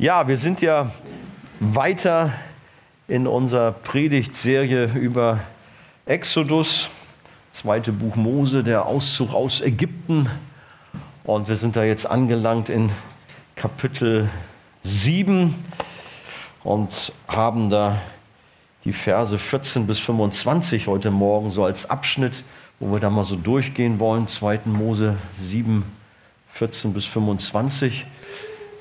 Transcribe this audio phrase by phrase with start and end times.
[0.00, 0.92] Ja, wir sind ja
[1.58, 2.32] weiter
[3.08, 5.40] in unserer Predigtserie über
[6.06, 6.88] Exodus,
[7.50, 10.30] zweite Buch Mose, der Auszug aus Ägypten.
[11.24, 12.92] Und wir sind da jetzt angelangt in
[13.56, 14.28] Kapitel
[14.84, 15.52] 7
[16.62, 18.00] und haben da
[18.84, 22.44] die Verse 14 bis 25 heute Morgen so als Abschnitt,
[22.78, 24.28] wo wir da mal so durchgehen wollen.
[24.28, 24.60] 2.
[24.66, 25.82] Mose 7,
[26.52, 28.06] 14 bis 25.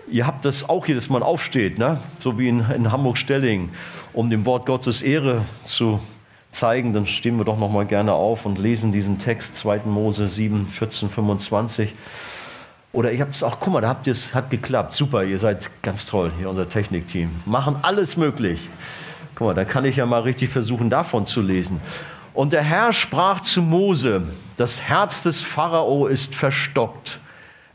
[0.09, 1.99] Ihr habt das auch dass man aufsteht, ne?
[2.19, 3.69] so wie in, in Hamburg-Stelling,
[4.13, 5.99] um dem Wort Gottes Ehre zu
[6.51, 6.93] zeigen.
[6.93, 9.81] Dann stehen wir doch noch mal gerne auf und lesen diesen Text 2.
[9.85, 11.93] Mose 7, 14, 25.
[12.93, 14.93] Oder ich habe es auch, guck mal, da habt ihr es, hat geklappt.
[14.93, 17.29] Super, ihr seid ganz toll hier, unser Technikteam.
[17.45, 18.69] Machen alles möglich.
[19.35, 21.81] Guck mal, da kann ich ja mal richtig versuchen, davon zu lesen.
[22.33, 24.23] Und der Herr sprach zu Mose:
[24.55, 27.19] Das Herz des Pharao ist verstockt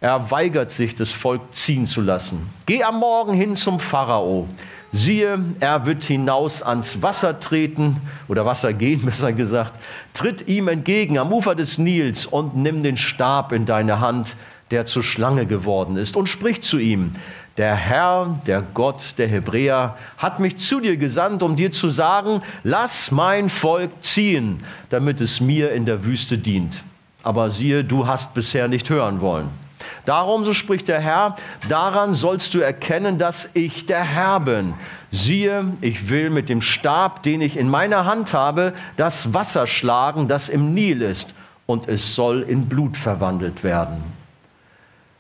[0.02, 2.51] er weigert sich, das Volk ziehen zu lassen.
[2.66, 4.48] Geh am Morgen hin zum Pharao.
[4.91, 9.79] Siehe, er wird hinaus ans Wasser treten oder Wasser gehen, besser gesagt.
[10.12, 14.35] Tritt ihm entgegen am Ufer des Nils und nimm den Stab in deine Hand,
[14.73, 17.12] der zur Schlange geworden ist, und sprich zu ihm.
[17.57, 22.43] Der Herr, der Gott der Hebräer, hat mich zu dir gesandt, um dir zu sagen,
[22.65, 26.82] lass mein Volk ziehen, damit es mir in der Wüste dient.
[27.23, 29.62] Aber siehe, du hast bisher nicht hören wollen.
[30.04, 31.37] Darum, so spricht der Herr,
[31.68, 34.74] daran sollst du erkennen, dass ich der Herr bin.
[35.10, 40.29] Siehe, ich will mit dem Stab, den ich in meiner Hand habe, das Wasser schlagen,
[40.29, 41.34] das im Nil ist,
[41.66, 44.02] und es soll in Blut verwandelt werden.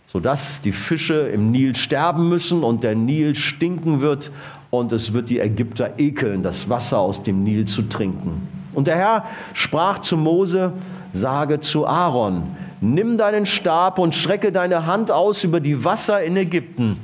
[0.08, 4.30] Sodass die Fische im Nil sterben müssen und der Nil stinken wird
[4.70, 8.48] und es wird die Ägypter ekeln, das Wasser aus dem Nil zu trinken.
[8.74, 10.72] Und der Herr sprach zu Mose,
[11.12, 16.36] sage zu Aaron, nimm deinen Stab und strecke deine Hand aus über die Wasser in
[16.36, 16.98] Ägypten,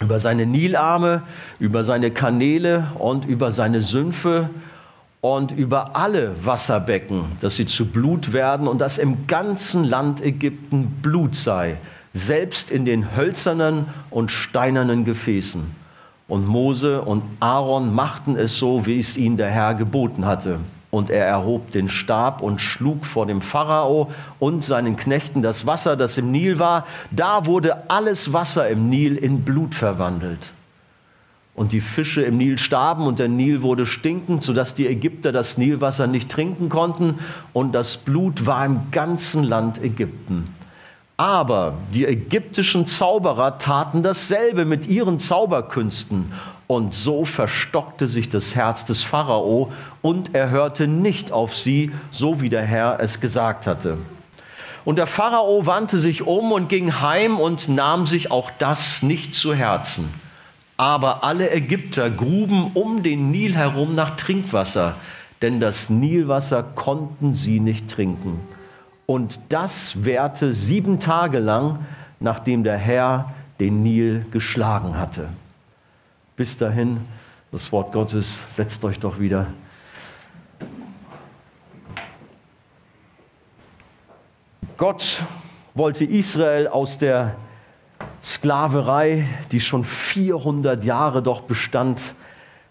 [0.00, 1.22] über seine Nilarme,
[1.60, 4.48] über seine Kanäle und über seine Sümpfe
[5.20, 10.98] und über alle Wasserbecken, dass sie zu Blut werden und dass im ganzen Land Ägypten
[11.02, 11.76] Blut sei,
[12.14, 15.64] selbst in den hölzernen und steinernen Gefäßen.
[16.26, 20.60] Und Mose und Aaron machten es so, wie es ihnen der Herr geboten hatte.
[20.92, 25.96] Und er erhob den Stab und schlug vor dem Pharao und seinen Knechten das Wasser,
[25.96, 26.86] das im Nil war.
[27.10, 30.52] Da wurde alles Wasser im Nil in Blut verwandelt.
[31.54, 35.56] Und die Fische im Nil starben und der Nil wurde stinkend, sodass die Ägypter das
[35.56, 37.20] Nilwasser nicht trinken konnten.
[37.54, 40.54] Und das Blut war im ganzen Land Ägypten.
[41.16, 46.32] Aber die ägyptischen Zauberer taten dasselbe mit ihren Zauberkünsten.
[46.66, 52.40] Und so verstockte sich das Herz des Pharao und er hörte nicht auf sie, so
[52.40, 53.98] wie der Herr es gesagt hatte.
[54.84, 59.34] Und der Pharao wandte sich um und ging heim und nahm sich auch das nicht
[59.34, 60.08] zu Herzen.
[60.76, 64.96] Aber alle Ägypter gruben um den Nil herum nach Trinkwasser,
[65.40, 68.40] denn das Nilwasser konnten sie nicht trinken.
[69.06, 71.80] Und das währte sieben Tage lang,
[72.18, 75.28] nachdem der Herr den Nil geschlagen hatte.
[76.34, 77.02] Bis dahin,
[77.50, 79.48] das Wort Gottes, setzt euch doch wieder.
[84.78, 85.22] Gott
[85.74, 87.36] wollte Israel aus der
[88.22, 92.14] Sklaverei, die schon 400 Jahre doch bestand,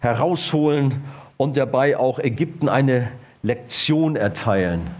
[0.00, 1.04] herausholen
[1.36, 3.12] und dabei auch Ägypten eine
[3.44, 4.90] Lektion erteilen.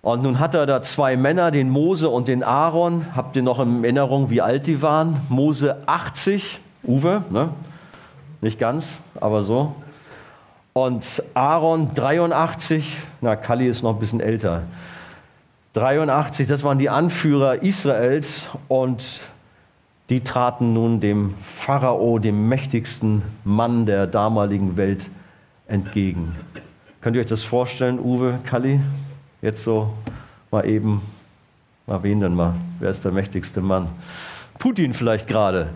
[0.00, 3.14] Und nun hat er da zwei Männer, den Mose und den Aaron.
[3.14, 5.20] Habt ihr noch in Erinnerung, wie alt die waren?
[5.28, 7.50] Mose 80 Uwe, ne?
[8.40, 9.74] nicht ganz, aber so.
[10.72, 14.62] Und Aaron 83, na, Kalli ist noch ein bisschen älter.
[15.74, 19.20] 83, das waren die Anführer Israels und
[20.10, 25.08] die traten nun dem Pharao, dem mächtigsten Mann der damaligen Welt,
[25.68, 26.34] entgegen.
[27.00, 28.80] Könnt ihr euch das vorstellen, Uwe, Kalli?
[29.40, 29.92] Jetzt so
[30.50, 31.00] mal eben,
[31.86, 32.54] mal wen denn mal?
[32.78, 33.88] Wer ist der mächtigste Mann?
[34.58, 35.70] Putin vielleicht gerade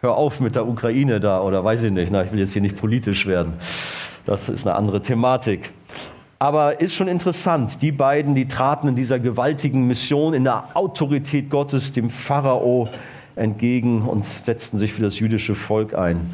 [0.00, 2.10] hör auf mit der Ukraine da oder weiß ich nicht.
[2.10, 3.54] Na, ich will jetzt hier nicht politisch werden.
[4.26, 5.70] Das ist eine andere Thematik.
[6.38, 11.50] Aber ist schon interessant, die beiden, die traten in dieser gewaltigen Mission in der Autorität
[11.50, 12.88] Gottes dem Pharao
[13.36, 16.30] entgegen und setzten sich für das jüdische Volk ein.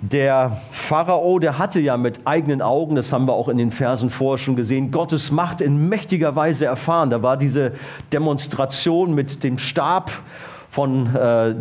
[0.00, 4.10] Der Pharao, der hatte ja mit eigenen Augen, das haben wir auch in den Versen
[4.10, 7.10] vorher schon gesehen, Gottes Macht in mächtiger Weise erfahren.
[7.10, 7.72] Da war diese
[8.12, 10.10] Demonstration mit dem Stab
[10.76, 11.54] von äh,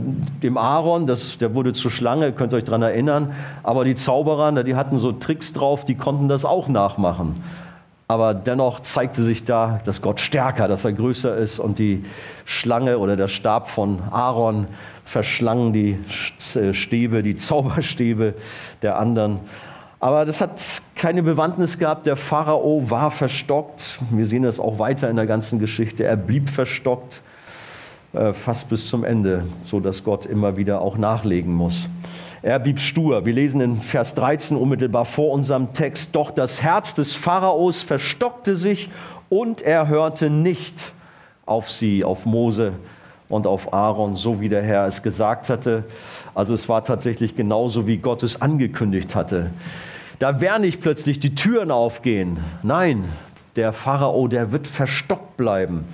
[0.44, 3.34] dem Aaron, das, der wurde zur Schlange, könnt ihr euch daran erinnern.
[3.64, 7.42] Aber die Zauberer, die hatten so Tricks drauf, die konnten das auch nachmachen.
[8.10, 12.04] aber dennoch zeigte sich da, dass Gott stärker, dass er größer ist und die
[12.44, 14.68] Schlange oder der Stab von Aaron
[15.06, 15.98] verschlang die
[16.56, 18.34] äh, Stäbe, die Zauberstäbe
[18.82, 19.40] der anderen.
[20.02, 20.60] Aber das hat
[20.96, 22.06] keine Bewandtnis gehabt.
[22.06, 23.98] Der Pharao war verstockt.
[24.12, 26.04] Wir sehen das auch weiter in der ganzen Geschichte.
[26.04, 27.22] Er blieb verstockt
[28.34, 31.88] fast bis zum Ende, so dass Gott immer wieder auch nachlegen muss.
[32.42, 33.26] Er blieb stur.
[33.26, 38.56] Wir lesen in Vers 13 unmittelbar vor unserem Text, doch das Herz des Pharaos verstockte
[38.56, 38.90] sich
[39.30, 40.76] und er hörte nicht
[41.48, 42.74] auf sie, auf Mose
[43.30, 45.86] und auf Aaron, so wie der Herr es gesagt hatte.
[46.36, 49.50] Also es war tatsächlich genauso, wie Gott es angekündigt hatte.
[50.20, 52.40] Da werden nicht plötzlich die Türen aufgehen.
[52.62, 53.06] Nein,
[53.56, 55.86] der Pharao, der wird verstockt bleiben.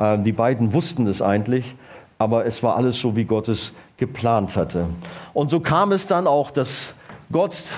[0.00, 1.76] Ähm, die beiden wussten es eigentlich,
[2.18, 4.86] aber es war alles so, wie Gott es geplant hatte.
[5.34, 6.94] Und so kam es dann auch, dass
[7.30, 7.76] Gott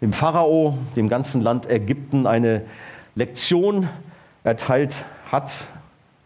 [0.00, 2.62] dem Pharao, dem ganzen Land Ägypten eine
[3.14, 3.88] Lektion
[4.44, 5.64] erteilt hat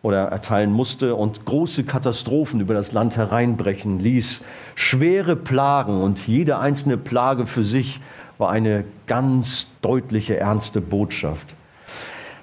[0.03, 4.41] oder erteilen musste und große Katastrophen über das Land hereinbrechen ließ.
[4.75, 8.01] Schwere Plagen und jede einzelne Plage für sich
[8.39, 11.55] war eine ganz deutliche, ernste Botschaft.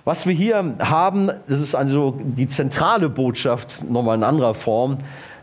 [0.08, 4.96] Was wir hier haben, das ist also die zentrale Botschaft, nochmal in anderer Form,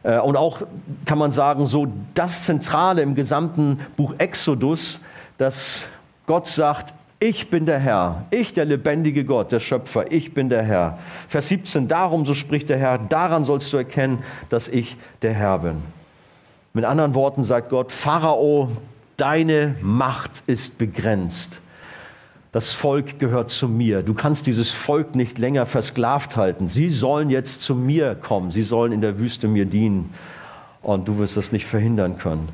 [0.05, 0.63] äh, und auch
[1.05, 5.01] kann man sagen, so das Zentrale im gesamten Buch Exodus,
[5.37, 5.85] dass
[6.25, 10.63] Gott sagt, ich bin der Herr, ich der lebendige Gott, der Schöpfer, ich bin der
[10.63, 10.99] Herr.
[11.29, 15.59] Vers 17, darum, so spricht der Herr, daran sollst du erkennen, dass ich der Herr
[15.59, 15.83] bin.
[16.73, 18.71] Mit anderen Worten sagt Gott, Pharao,
[19.19, 21.61] deine Macht ist begrenzt.
[22.55, 24.05] Das Volk gehört zu mir.
[24.05, 26.69] Du kannst dieses Volk nicht länger versklavt halten.
[26.69, 28.53] Sie sollen jetzt zu mir kommen.
[28.53, 30.15] Sie sollen in der Wüste mir dienen.
[30.81, 32.51] Und du wirst das nicht verhindern können.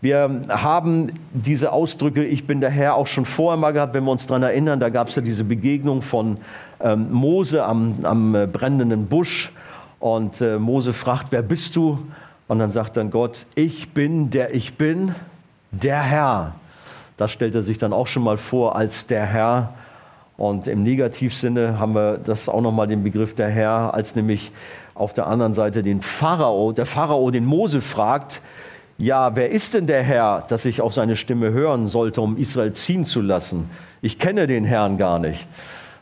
[0.00, 4.12] Wir haben diese Ausdrücke, ich bin der Herr, auch schon vorher mal gehabt, wenn wir
[4.12, 4.78] uns daran erinnern.
[4.78, 6.36] Da gab es ja diese Begegnung von
[6.80, 9.50] ähm, Mose am, am äh, brennenden Busch.
[9.98, 11.98] Und äh, Mose fragt, wer bist du?
[12.46, 15.16] Und dann sagt dann Gott, ich bin der ich bin,
[15.72, 16.54] der Herr.
[17.18, 19.74] Das stellt er sich dann auch schon mal vor als der Herr.
[20.38, 24.52] Und im Negativsinne haben wir das auch nochmal den Begriff der Herr, als nämlich
[24.94, 28.40] auf der anderen Seite den Pharao, der Pharao den Mose fragt,
[28.98, 32.72] ja, wer ist denn der Herr, dass ich auf seine Stimme hören sollte, um Israel
[32.72, 33.68] ziehen zu lassen?
[34.00, 35.46] Ich kenne den Herrn gar nicht.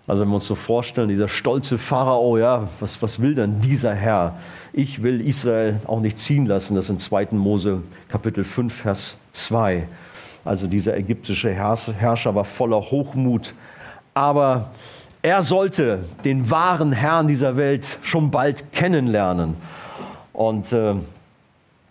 [0.07, 3.95] Also wenn wir uns so vorstellen, dieser stolze Pharao, ja, was, was will denn dieser
[3.95, 4.37] Herr?
[4.73, 6.75] Ich will Israel auch nicht ziehen lassen.
[6.75, 7.29] Das ist in 2.
[7.33, 9.89] Mose Kapitel 5, Vers 2.
[10.47, 13.53] Also dieser ägyptische Herrscher war voller Hochmut.
[14.15, 14.71] Aber
[15.23, 19.57] er sollte den wahren Herrn dieser Welt schon bald kennenlernen.
[20.33, 20.95] Und äh,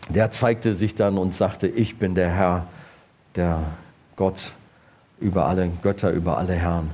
[0.10, 2.68] der zeigte sich dann und sagte, ich bin der Herr,
[3.36, 3.60] der
[4.16, 4.54] Gott
[5.19, 6.92] über alle Götter, über alle Herren.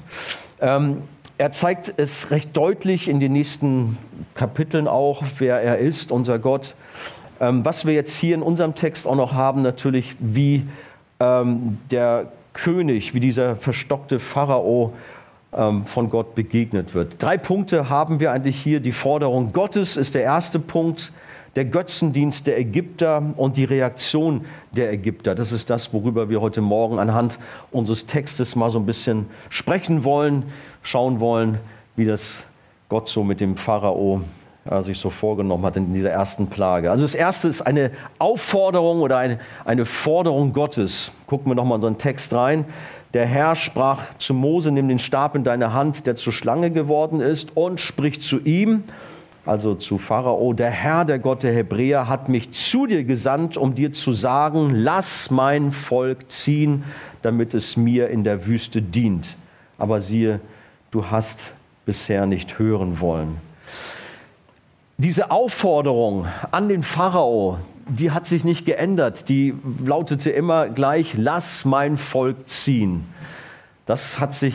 [0.59, 1.03] Ähm,
[1.37, 3.97] er zeigt es recht deutlich in den nächsten
[4.33, 6.75] Kapiteln auch, wer er ist, unser Gott.
[7.39, 10.67] Ähm, was wir jetzt hier in unserem Text auch noch haben, natürlich, wie
[11.21, 14.93] ähm, der König, wie dieser verstockte Pharao
[15.53, 17.21] ähm, von Gott begegnet wird.
[17.21, 18.79] Drei Punkte haben wir eigentlich hier.
[18.79, 21.11] Die Forderung Gottes ist der erste Punkt,
[21.55, 25.35] der Götzendienst der Ägypter und die Reaktion der Ägypter.
[25.35, 27.37] Das ist das, worüber wir heute Morgen anhand
[27.71, 30.45] unseres Textes mal so ein bisschen sprechen wollen,
[30.81, 31.59] schauen wollen,
[31.95, 32.43] wie das
[32.89, 34.21] Gott so mit dem Pharao
[34.71, 36.89] ja, sich so vorgenommen hat in dieser ersten Plage.
[36.89, 41.11] Also das erste ist eine Aufforderung oder eine, eine Forderung Gottes.
[41.27, 42.63] Gucken wir nochmal in unseren Text rein.
[43.13, 47.19] Der Herr sprach zu Mose, nimm den Stab in deine Hand, der zur Schlange geworden
[47.19, 48.85] ist, und spricht zu ihm,
[49.45, 53.75] also zu Pharao, der Herr, der Gott der Hebräer, hat mich zu dir gesandt, um
[53.75, 56.85] dir zu sagen, lass mein Volk ziehen,
[57.23, 59.35] damit es mir in der Wüste dient.
[59.77, 60.39] Aber siehe,
[60.91, 61.39] du hast
[61.85, 63.50] bisher nicht hören wollen.
[65.03, 69.29] Diese Aufforderung an den Pharao, die hat sich nicht geändert.
[69.29, 73.05] Die lautete immer gleich, lass mein Volk ziehen.
[73.87, 74.53] Das hat sich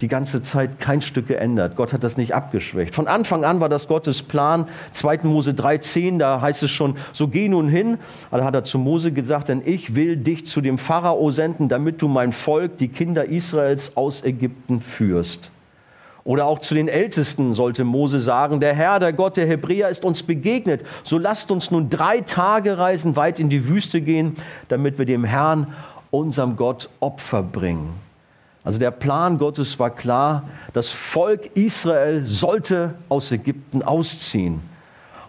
[0.00, 1.76] die ganze Zeit kein Stück geändert.
[1.76, 2.96] Gott hat das nicht abgeschwächt.
[2.96, 4.66] Von Anfang an war das Gottes Plan.
[4.90, 5.20] 2.
[5.22, 7.98] Mose 3,10, da heißt es schon, so geh nun hin.
[8.32, 12.02] Also hat er zu Mose gesagt, denn ich will dich zu dem Pharao senden, damit
[12.02, 15.52] du mein Volk, die Kinder Israels aus Ägypten führst.
[16.24, 20.04] Oder auch zu den Ältesten sollte Mose sagen, der Herr, der Gott der Hebräer ist
[20.04, 20.84] uns begegnet.
[21.02, 24.36] So lasst uns nun drei Tage reisen, weit in die Wüste gehen,
[24.68, 25.74] damit wir dem Herrn,
[26.10, 27.94] unserem Gott, Opfer bringen.
[28.62, 30.42] Also der Plan Gottes war klar,
[30.74, 34.60] das Volk Israel sollte aus Ägypten ausziehen.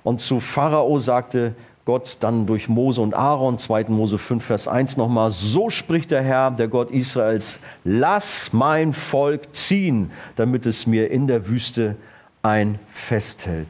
[0.03, 3.85] Und zu Pharao sagte Gott dann durch Mose und Aaron, 2.
[3.85, 9.55] Mose 5, Vers 1 nochmal, so spricht der Herr, der Gott Israels, lass mein Volk
[9.55, 11.95] ziehen, damit es mir in der Wüste
[12.43, 13.67] ein Fest hält.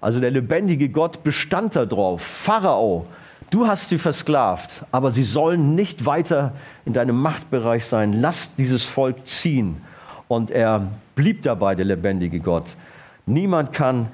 [0.00, 3.06] Also der lebendige Gott bestand darauf, Pharao,
[3.50, 6.52] du hast sie versklavt, aber sie sollen nicht weiter
[6.84, 9.82] in deinem Machtbereich sein, lass dieses Volk ziehen.
[10.28, 12.76] Und er blieb dabei, der lebendige Gott.
[13.26, 14.08] Niemand kann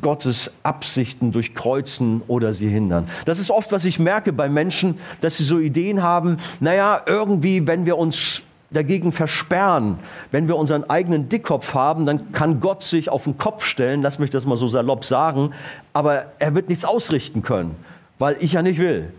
[0.00, 3.08] Gottes Absichten durchkreuzen oder sie hindern.
[3.24, 7.66] Das ist oft, was ich merke bei Menschen, dass sie so Ideen haben, naja, irgendwie,
[7.66, 9.98] wenn wir uns dagegen versperren,
[10.30, 14.18] wenn wir unseren eigenen Dickkopf haben, dann kann Gott sich auf den Kopf stellen, lass
[14.18, 15.52] mich das mal so salopp sagen,
[15.92, 17.76] aber er wird nichts ausrichten können,
[18.18, 19.12] weil ich ja nicht will.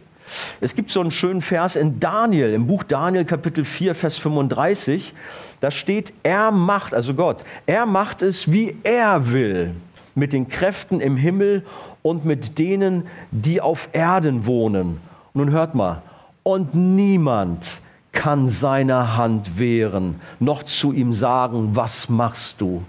[0.59, 5.13] Es gibt so einen schönen Vers in Daniel, im Buch Daniel Kapitel 4, Vers 35,
[5.61, 9.75] da steht, er macht, also Gott, er macht es, wie er will
[10.15, 11.63] mit den Kräften im Himmel
[12.01, 14.99] und mit denen, die auf Erden wohnen.
[15.33, 16.01] Nun hört mal,
[16.43, 17.81] und niemand
[18.11, 22.83] kann seiner Hand wehren, noch zu ihm sagen, was machst du?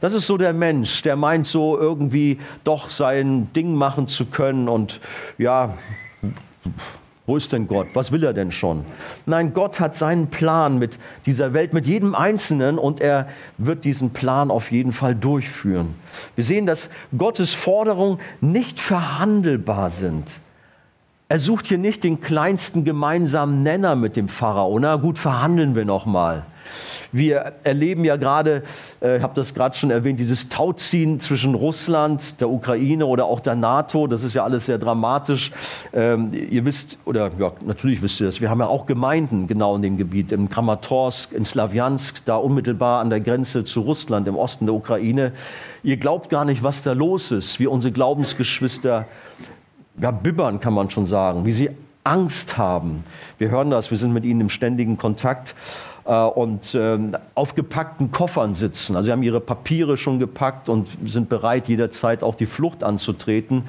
[0.00, 4.68] Das ist so der Mensch, der meint so irgendwie doch sein Ding machen zu können
[4.68, 5.00] und
[5.38, 5.74] ja,
[7.28, 7.88] wo ist denn Gott?
[7.92, 8.86] Was will er denn schon?
[9.26, 14.10] Nein, Gott hat seinen Plan mit dieser Welt, mit jedem Einzelnen und er wird diesen
[14.10, 15.94] Plan auf jeden Fall durchführen.
[16.36, 20.24] Wir sehen, dass Gottes Forderungen nicht verhandelbar sind.
[21.28, 24.78] Er sucht hier nicht den kleinsten gemeinsamen Nenner mit dem Pharao.
[24.78, 26.46] Na gut, verhandeln wir noch mal.
[27.12, 28.62] Wir erleben ja gerade,
[29.00, 33.40] äh, ich habe das gerade schon erwähnt, dieses Tauziehen zwischen Russland, der Ukraine oder auch
[33.40, 34.06] der NATO.
[34.06, 35.52] Das ist ja alles sehr dramatisch.
[35.92, 39.76] Ähm, ihr wisst, oder ja, natürlich wisst ihr das, wir haben ja auch Gemeinden genau
[39.76, 44.36] in dem Gebiet, im Kramatorsk, in Slawiansk, da unmittelbar an der Grenze zu Russland, im
[44.36, 45.32] Osten der Ukraine.
[45.82, 49.06] Ihr glaubt gar nicht, was da los ist, wie unsere Glaubensgeschwister
[50.00, 51.70] ja, bibbern, kann man schon sagen, wie sie
[52.04, 53.04] Angst haben.
[53.36, 55.54] Wir hören das, wir sind mit ihnen im ständigen Kontakt.
[56.08, 58.96] Äh, und ähm, auf gepackten Koffern sitzen.
[58.96, 63.64] Also sie haben ihre Papiere schon gepackt und sind bereit, jederzeit auch die Flucht anzutreten.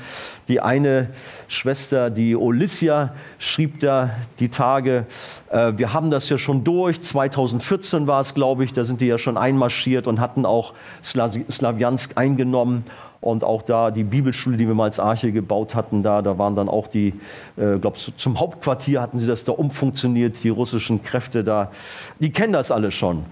[0.47, 1.09] Die eine
[1.49, 5.05] Schwester, die Olyssia, schrieb da die Tage,
[5.49, 7.01] äh, wir haben das ja schon durch.
[7.01, 12.13] 2014 war es, glaube ich, da sind die ja schon einmarschiert und hatten auch Slawiansk
[12.15, 12.85] eingenommen.
[13.21, 16.55] Und auch da die Bibelschule, die wir mal als Arche gebaut hatten, da, da waren
[16.55, 17.13] dann auch die,
[17.57, 21.71] äh, glaube zum Hauptquartier hatten sie das da umfunktioniert, die russischen Kräfte da.
[22.19, 23.25] Die kennen das alle schon.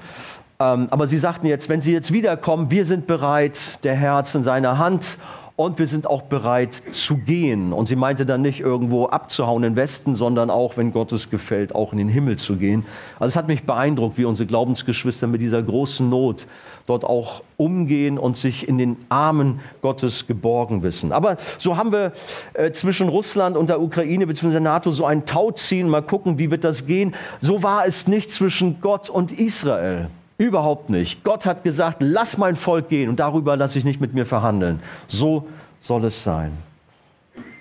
[0.60, 4.44] Ähm, aber sie sagten jetzt, wenn sie jetzt wiederkommen, wir sind bereit, der Herz in
[4.44, 5.18] seiner Hand
[5.58, 7.74] und wir sind auch bereit zu gehen.
[7.74, 11.32] Und sie meinte dann nicht irgendwo abzuhauen in den Westen, sondern auch, wenn Gott es
[11.32, 12.86] gefällt, auch in den Himmel zu gehen.
[13.20, 16.46] Also es hat mich beeindruckt, wie unsere Glaubensgeschwister mit dieser großen Not
[16.86, 21.12] dort auch umgehen und sich in den Armen Gottes geborgen wissen.
[21.12, 22.14] Aber so haben wir
[22.54, 24.52] äh, zwischen Russland und der Ukraine bzw.
[24.52, 25.90] der NATO so ein Tauziehen.
[25.90, 27.16] Mal gucken, wie wird das gehen.
[27.42, 30.08] So war es nicht zwischen Gott und Israel.
[30.38, 31.24] Überhaupt nicht.
[31.24, 34.82] Gott hat gesagt, lass mein Volk gehen und darüber lasse ich nicht mit mir verhandeln.
[35.08, 35.48] So
[35.82, 36.52] soll es sein.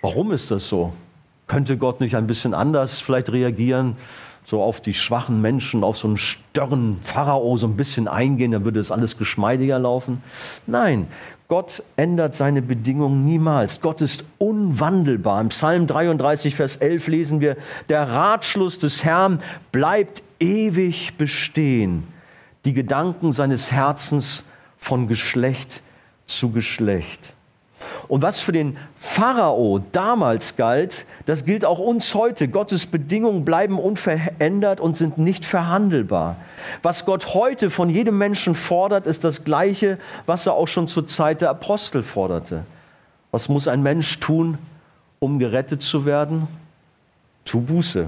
[0.03, 0.93] Warum ist das so?
[1.47, 3.97] Könnte Gott nicht ein bisschen anders vielleicht reagieren?
[4.45, 8.65] So auf die schwachen Menschen, auf so einen störren Pharao so ein bisschen eingehen, dann
[8.65, 10.23] würde es alles geschmeidiger laufen.
[10.67, 11.09] Nein,
[11.49, 13.81] Gott ändert seine Bedingungen niemals.
[13.81, 15.41] Gott ist unwandelbar.
[15.41, 17.57] Im Psalm 33, Vers 11 lesen wir,
[17.89, 19.41] der Ratschluss des Herrn
[19.73, 22.05] bleibt ewig bestehen
[22.67, 24.43] die Gedanken seines Herzens
[24.77, 25.81] von Geschlecht
[26.27, 27.33] zu Geschlecht.
[28.09, 32.49] Und was für den Pharao damals galt, das gilt auch uns heute.
[32.49, 36.37] Gottes Bedingungen bleiben unverändert und sind nicht verhandelbar.
[36.83, 41.07] Was Gott heute von jedem Menschen fordert, ist das Gleiche, was er auch schon zur
[41.07, 42.65] Zeit der Apostel forderte.
[43.31, 44.59] Was muss ein Mensch tun,
[45.21, 46.49] um gerettet zu werden?
[47.45, 48.07] Tu Buße.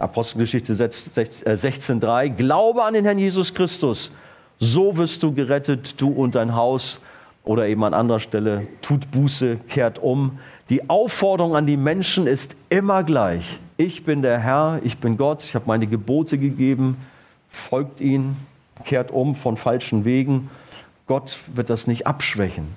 [0.00, 4.10] Apostelgeschichte 16.3, äh, Glaube an den Herrn Jesus Christus,
[4.58, 6.98] so wirst du gerettet, du und dein Haus.
[7.42, 10.38] Oder eben an anderer Stelle, tut Buße, kehrt um.
[10.68, 13.58] Die Aufforderung an die Menschen ist immer gleich.
[13.78, 16.98] Ich bin der Herr, ich bin Gott, ich habe meine Gebote gegeben,
[17.48, 18.36] folgt ihnen,
[18.84, 20.50] kehrt um von falschen Wegen.
[21.06, 22.76] Gott wird das nicht abschwächen.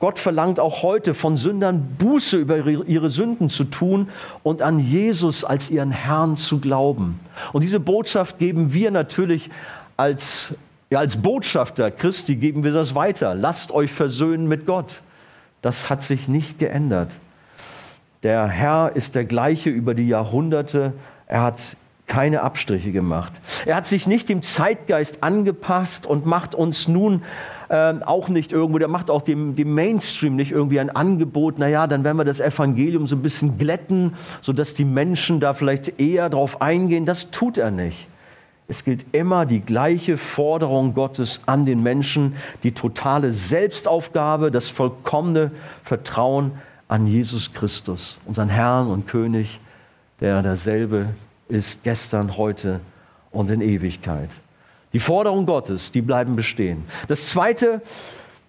[0.00, 4.08] Gott verlangt auch heute von Sündern Buße über ihre Sünden zu tun
[4.42, 7.20] und an Jesus als ihren Herrn zu glauben.
[7.52, 9.50] Und diese Botschaft geben wir natürlich
[9.96, 10.54] als,
[10.90, 13.34] ja, als Botschafter Christi, geben wir das weiter.
[13.34, 15.00] Lasst euch versöhnen mit Gott.
[15.62, 17.10] Das hat sich nicht geändert.
[18.22, 20.92] Der Herr ist der gleiche über die Jahrhunderte.
[21.26, 21.60] Er hat
[22.08, 23.32] keine Abstriche gemacht.
[23.66, 27.22] Er hat sich nicht dem Zeitgeist angepasst und macht uns nun
[27.68, 31.86] äh, auch nicht irgendwo, der macht auch dem, dem Mainstream nicht irgendwie ein Angebot, naja,
[31.86, 36.30] dann werden wir das Evangelium so ein bisschen glätten, sodass die Menschen da vielleicht eher
[36.30, 37.06] drauf eingehen.
[37.06, 38.08] Das tut er nicht.
[38.70, 45.52] Es gilt immer die gleiche Forderung Gottes an den Menschen, die totale Selbstaufgabe, das vollkommene
[45.84, 46.52] Vertrauen
[46.86, 49.60] an Jesus Christus, unseren Herrn und König,
[50.20, 51.08] der derselbe
[51.48, 52.80] ist gestern, heute
[53.30, 54.30] und in Ewigkeit.
[54.92, 56.84] Die Forderungen Gottes, die bleiben bestehen.
[57.08, 57.82] Das Zweite,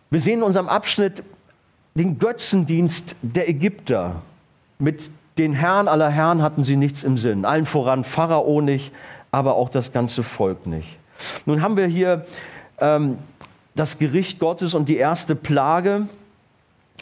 [0.09, 1.23] wir sehen in unserem Abschnitt
[1.95, 4.21] den Götzendienst der Ägypter.
[4.77, 7.45] Mit den Herren aller Herren hatten sie nichts im Sinn.
[7.45, 8.91] Allen voran Pharao nicht,
[9.31, 10.97] aber auch das ganze Volk nicht.
[11.45, 12.25] Nun haben wir hier
[12.79, 13.17] ähm,
[13.75, 16.07] das Gericht Gottes und die erste Plage.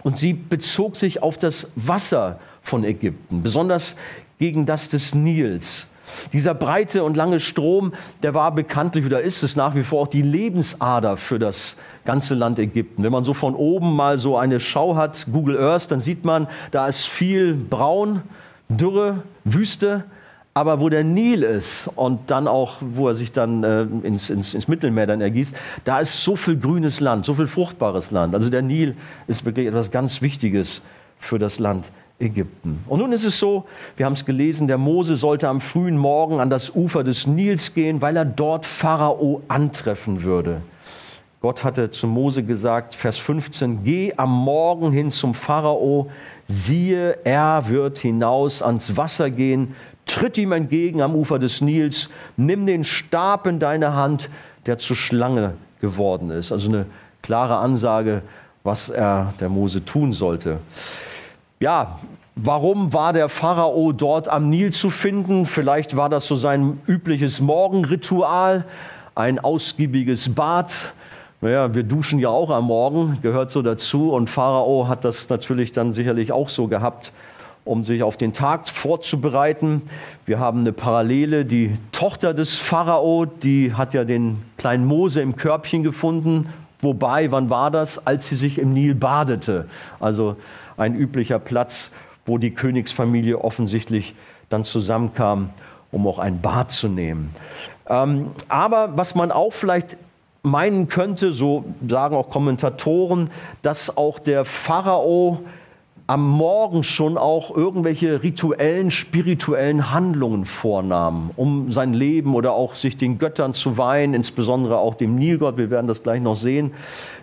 [0.04, 3.96] Und sie bezog sich auf das Wasser von Ägypten, besonders
[4.40, 5.88] gegen das des Nils.
[6.34, 10.08] Dieser breite und lange Strom, der war bekanntlich oder ist es nach wie vor auch
[10.08, 11.76] die Lebensader für das
[12.06, 13.04] ganze Land Ägypten.
[13.04, 16.48] Wenn man so von oben mal so eine Schau hat, Google Earth, dann sieht man,
[16.72, 18.22] da ist viel braun,
[18.70, 20.06] Dürre, Wüste,
[20.54, 24.54] aber wo der Nil ist und dann auch, wo er sich dann äh, ins, ins,
[24.54, 28.34] ins, Mittelmeer dann ergießt, da ist so viel grünes Land, so viel fruchtbares Land.
[28.34, 28.96] Also der Nil
[29.28, 30.82] ist wirklich etwas ganz Wichtiges
[31.20, 32.84] für das Land Ägypten.
[32.88, 36.40] Und nun ist es so, wir haben es gelesen, der Mose sollte am frühen Morgen
[36.40, 40.62] an das Ufer des Nils gehen, weil er dort Pharao antreffen würde.
[41.42, 46.10] Gott hatte zu Mose gesagt, Vers 15, geh am Morgen hin zum Pharao,
[46.48, 49.76] siehe, er wird hinaus ans Wasser gehen,
[50.08, 54.32] tritt ihm entgegen am Ufer des Nils, nimm den Stab in deine Hand,
[54.66, 56.52] der zur Schlange geworden ist.
[56.52, 56.88] Also eine
[57.22, 58.24] klare Ansage,
[58.64, 60.58] was er, der Mose, tun sollte.
[61.60, 61.98] Ja,
[62.36, 65.48] warum war der Pharao dort am Nil zu finden?
[65.48, 68.64] Vielleicht war das so sein übliches Morgenritual,
[69.16, 70.94] ein ausgiebiges Bad.
[71.42, 74.12] Naja, wir duschen ja auch am Morgen, gehört so dazu.
[74.12, 77.12] Und Pharao hat das natürlich dann sicherlich auch so gehabt,
[77.66, 79.82] um sich auf den Tag vorzubereiten.
[80.28, 81.44] Wir haben eine Parallele.
[81.44, 86.50] Die Tochter des Pharao, die hat ja den kleinen Mose im Körbchen gefunden.
[86.82, 88.06] Wobei, wann war das?
[88.06, 89.66] Als sie sich im Nil badete.
[90.00, 90.36] Also
[90.78, 91.92] ein üblicher Platz,
[92.26, 94.16] wo die Königsfamilie offensichtlich
[94.50, 95.50] dann zusammenkam,
[95.92, 97.34] um auch ein Bad zu nehmen.
[97.90, 99.98] Ähm, aber was man auch vielleicht
[100.44, 103.30] meinen könnte, so sagen auch Kommentatoren,
[103.62, 105.42] dass auch der Pharao
[106.10, 112.96] am Morgen schon auch irgendwelche rituellen, spirituellen Handlungen vornahm, um sein Leben oder auch sich
[112.96, 115.58] den Göttern zu weihen, insbesondere auch dem Nilgott.
[115.58, 116.72] Wir werden das gleich noch sehen.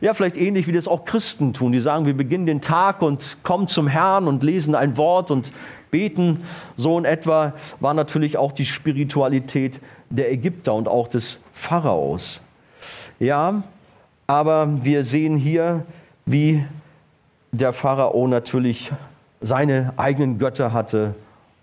[0.03, 1.73] Ja, vielleicht ähnlich wie das auch Christen tun.
[1.73, 5.51] Die sagen, wir beginnen den Tag und kommen zum Herrn und lesen ein Wort und
[5.91, 6.43] beten.
[6.77, 12.39] So in etwa war natürlich auch die Spiritualität der Ägypter und auch des Pharaos.
[13.19, 13.63] Ja,
[14.27, 15.87] aber wir sehen hier,
[16.27, 16.65] wie
[17.59, 18.93] der Pharao natürlich
[19.41, 21.15] seine eigenen Götter hatte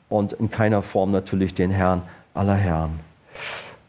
[0.10, 2.01] und in keiner Form natürlich den Herrn
[2.34, 2.99] aller Herren.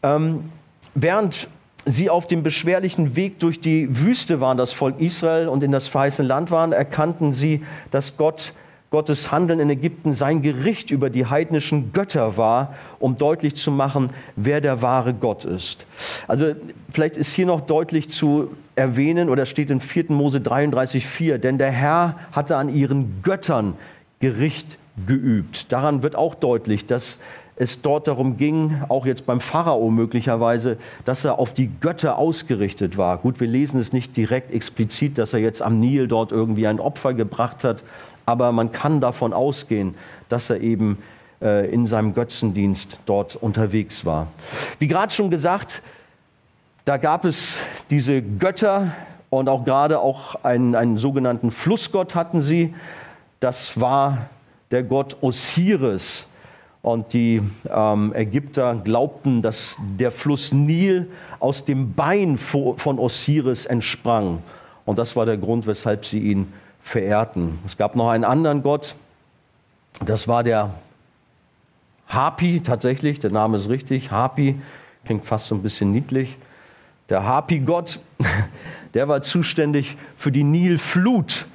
[0.01, 0.51] Ähm,
[0.95, 1.47] während
[1.85, 5.87] sie auf dem beschwerlichen Weg durch die Wüste waren, das Volk Israel, und in das
[5.87, 8.53] verheißene Land waren, erkannten sie, dass Gott
[8.93, 14.11] Gottes Handeln in Ägypten sein Gericht über die heidnischen Götter war, um deutlich zu machen,
[14.35, 15.87] wer der wahre Gott ist.
[16.27, 16.53] Also
[16.91, 20.05] vielleicht ist hier noch deutlich zu erwähnen oder steht in 4.
[20.09, 23.75] Mose 33,4, denn der Herr hatte an ihren Göttern
[24.19, 25.71] Gericht geübt.
[25.71, 27.17] Daran wird auch deutlich, dass
[27.55, 32.97] es dort darum ging, auch jetzt beim Pharao möglicherweise, dass er auf die Götter ausgerichtet
[32.97, 33.17] war.
[33.17, 36.79] Gut, wir lesen es nicht direkt explizit, dass er jetzt am Nil dort irgendwie ein
[36.79, 37.83] Opfer gebracht hat,
[38.25, 39.95] aber man kann davon ausgehen,
[40.29, 40.97] dass er eben
[41.41, 44.27] äh, in seinem Götzendienst dort unterwegs war.
[44.79, 45.81] Wie gerade schon gesagt,
[46.85, 47.57] da gab es
[47.89, 48.93] diese Götter
[49.29, 52.73] und auch gerade auch einen, einen sogenannten Flussgott hatten sie.
[53.39, 54.29] Das war
[54.71, 56.27] der Gott Osiris.
[56.81, 64.43] Und die ähm, Ägypter glaubten, dass der Fluss Nil aus dem Bein von Osiris entsprang.
[64.85, 67.59] Und das war der Grund, weshalb sie ihn verehrten.
[67.65, 68.95] Es gab noch einen anderen Gott,
[70.05, 70.71] das war der
[72.07, 74.59] Hapi tatsächlich, der Name ist richtig, Hapi,
[75.05, 76.37] klingt fast so ein bisschen niedlich.
[77.09, 77.99] Der Hapi-Gott,
[78.93, 81.45] der war zuständig für die Nilflut.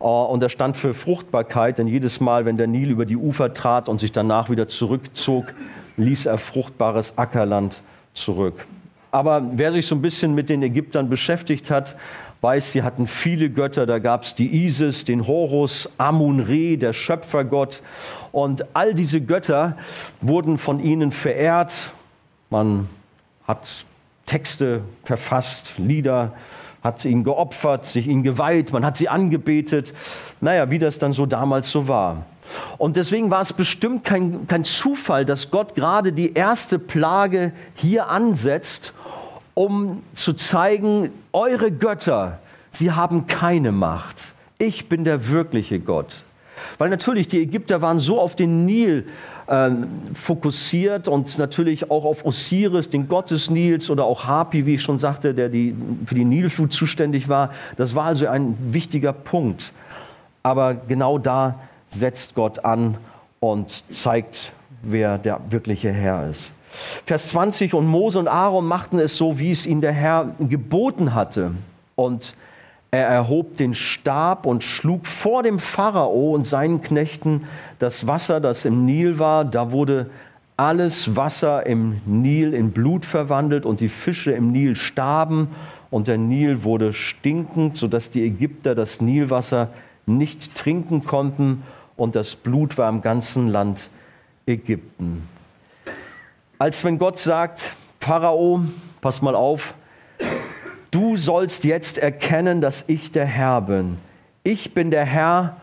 [0.00, 3.54] Äh, und er stand für Fruchtbarkeit, denn jedes Mal, wenn der Nil über die Ufer
[3.54, 5.52] trat und sich danach wieder zurückzog,
[5.96, 7.82] ließ er fruchtbares Ackerland
[8.14, 8.66] zurück.
[9.12, 11.96] Aber wer sich so ein bisschen mit den Ägyptern beschäftigt hat,
[12.42, 13.84] weiß, sie hatten viele Götter.
[13.84, 17.82] Da gab es die Isis, den Horus, Amun-Re, der Schöpfergott.
[18.32, 19.76] Und all diese Götter
[20.20, 21.92] wurden von ihnen verehrt.
[22.50, 22.88] Man
[23.46, 23.84] hat
[24.30, 26.32] Texte verfasst, Lieder,
[26.84, 29.92] hat ihnen geopfert, sich ihnen geweiht, man hat sie angebetet.
[30.40, 32.26] Naja, wie das dann so damals so war.
[32.78, 38.08] Und deswegen war es bestimmt kein, kein Zufall, dass Gott gerade die erste Plage hier
[38.08, 38.92] ansetzt,
[39.54, 42.38] um zu zeigen, eure Götter,
[42.70, 44.16] sie haben keine Macht.
[44.58, 46.22] Ich bin der wirkliche Gott.
[46.78, 49.08] Weil natürlich die Ägypter waren so auf den Nil
[49.50, 49.70] äh,
[50.14, 54.82] fokussiert und natürlich auch auf Osiris, den Gott des Nils oder auch Hapi, wie ich
[54.82, 55.74] schon sagte, der die,
[56.06, 57.50] für die Nilflut zuständig war.
[57.76, 59.72] Das war also ein wichtiger Punkt.
[60.44, 61.58] Aber genau da
[61.90, 62.96] setzt Gott an
[63.40, 66.52] und zeigt, wer der wirkliche Herr ist.
[67.04, 71.12] Vers 20, und Mose und Aaron machten es so, wie es ihnen der Herr geboten
[71.12, 71.50] hatte.
[71.96, 72.34] Und
[72.90, 77.44] er erhob den Stab und schlug vor dem Pharao und seinen Knechten
[77.78, 79.44] das Wasser, das im Nil war.
[79.44, 80.10] Da wurde
[80.56, 85.48] alles Wasser im Nil in Blut verwandelt und die Fische im Nil starben
[85.90, 89.68] und der Nil wurde stinkend, sodass die Ägypter das Nilwasser
[90.06, 91.62] nicht trinken konnten
[91.96, 93.88] und das Blut war im ganzen Land
[94.46, 95.28] Ägypten.
[96.58, 98.62] Als wenn Gott sagt, Pharao,
[99.00, 99.74] pass mal auf,
[100.90, 103.98] du sollst jetzt erkennen, dass ich der Herr bin.
[104.42, 105.56] Ich bin der Herr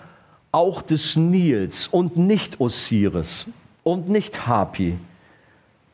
[0.51, 3.45] auch des Nils und nicht Osiris
[3.83, 4.97] und nicht Hapi.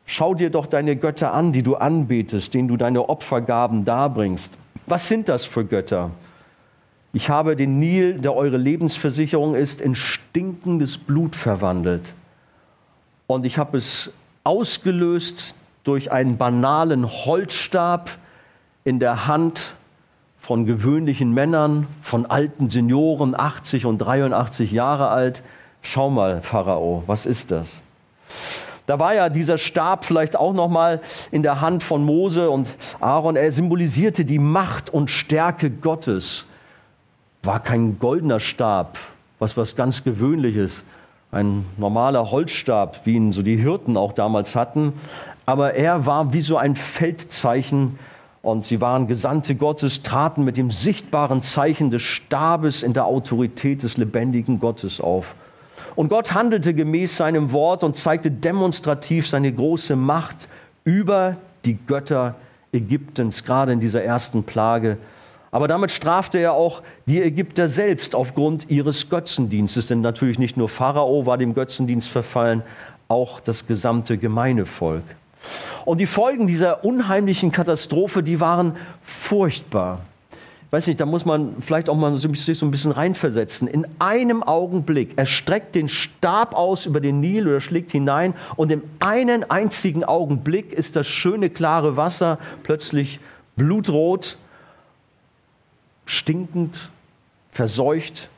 [0.06, 4.54] Schau dir doch deine Götter an, die du anbetest, denen du deine Opfergaben darbringst.
[4.86, 6.12] Was sind das für Götter?
[7.14, 12.14] Ich habe den Nil, der eure Lebensversicherung ist, in stinkendes Blut verwandelt.
[13.28, 14.12] Und ich habe es
[14.44, 18.10] ausgelöst durch einen banalen Holzstab
[18.84, 19.76] in der Hand
[20.40, 25.42] von gewöhnlichen Männern, von alten Senioren, 80 und 83 Jahre alt.
[25.82, 27.82] Schau mal, Pharao, was ist das?
[28.86, 32.68] Da war ja dieser Stab vielleicht auch noch mal in der Hand von Mose und
[33.00, 33.38] Aaron.
[33.38, 36.46] Er symbolisierte die Macht und Stärke Gottes
[37.44, 38.98] war kein goldener Stab,
[39.40, 40.84] was was ganz Gewöhnliches,
[41.32, 44.94] ein normaler Holzstab, wie ihn so die Hirten auch damals hatten,
[45.46, 47.98] aber er war wie so ein Feldzeichen
[48.44, 53.82] und sie waren Gesandte Gottes, traten mit dem sichtbaren Zeichen des Stabes in der Autorität
[53.82, 55.34] des lebendigen Gottes auf.
[55.96, 60.48] Und Gott handelte gemäß seinem Wort und zeigte demonstrativ seine große Macht
[60.84, 62.36] über die Götter
[62.72, 65.00] Ägyptens, gerade in dieser ersten Plage
[65.54, 69.86] aber damit strafte er auch die Ägypter selbst aufgrund ihres Götzendienstes.
[69.86, 72.64] Denn natürlich nicht nur Pharao war dem Götzendienst verfallen,
[73.08, 75.04] auch das gesamte Gemeinevolk.
[75.86, 80.02] Und die Folgen dieser unheimlichen Katastrophe, die waren furchtbar.
[80.32, 83.68] Ich weiß nicht, da muss man vielleicht auch mal sich so ein bisschen reinversetzen.
[83.68, 85.28] In einem Augenblick, er
[85.76, 90.96] den Stab aus über den Nil oder schlägt hinein und in einem einzigen Augenblick ist
[90.96, 93.20] das schöne, klare Wasser plötzlich
[93.56, 94.38] blutrot
[96.06, 96.90] stinkend,
[97.52, 98.30] verseucht,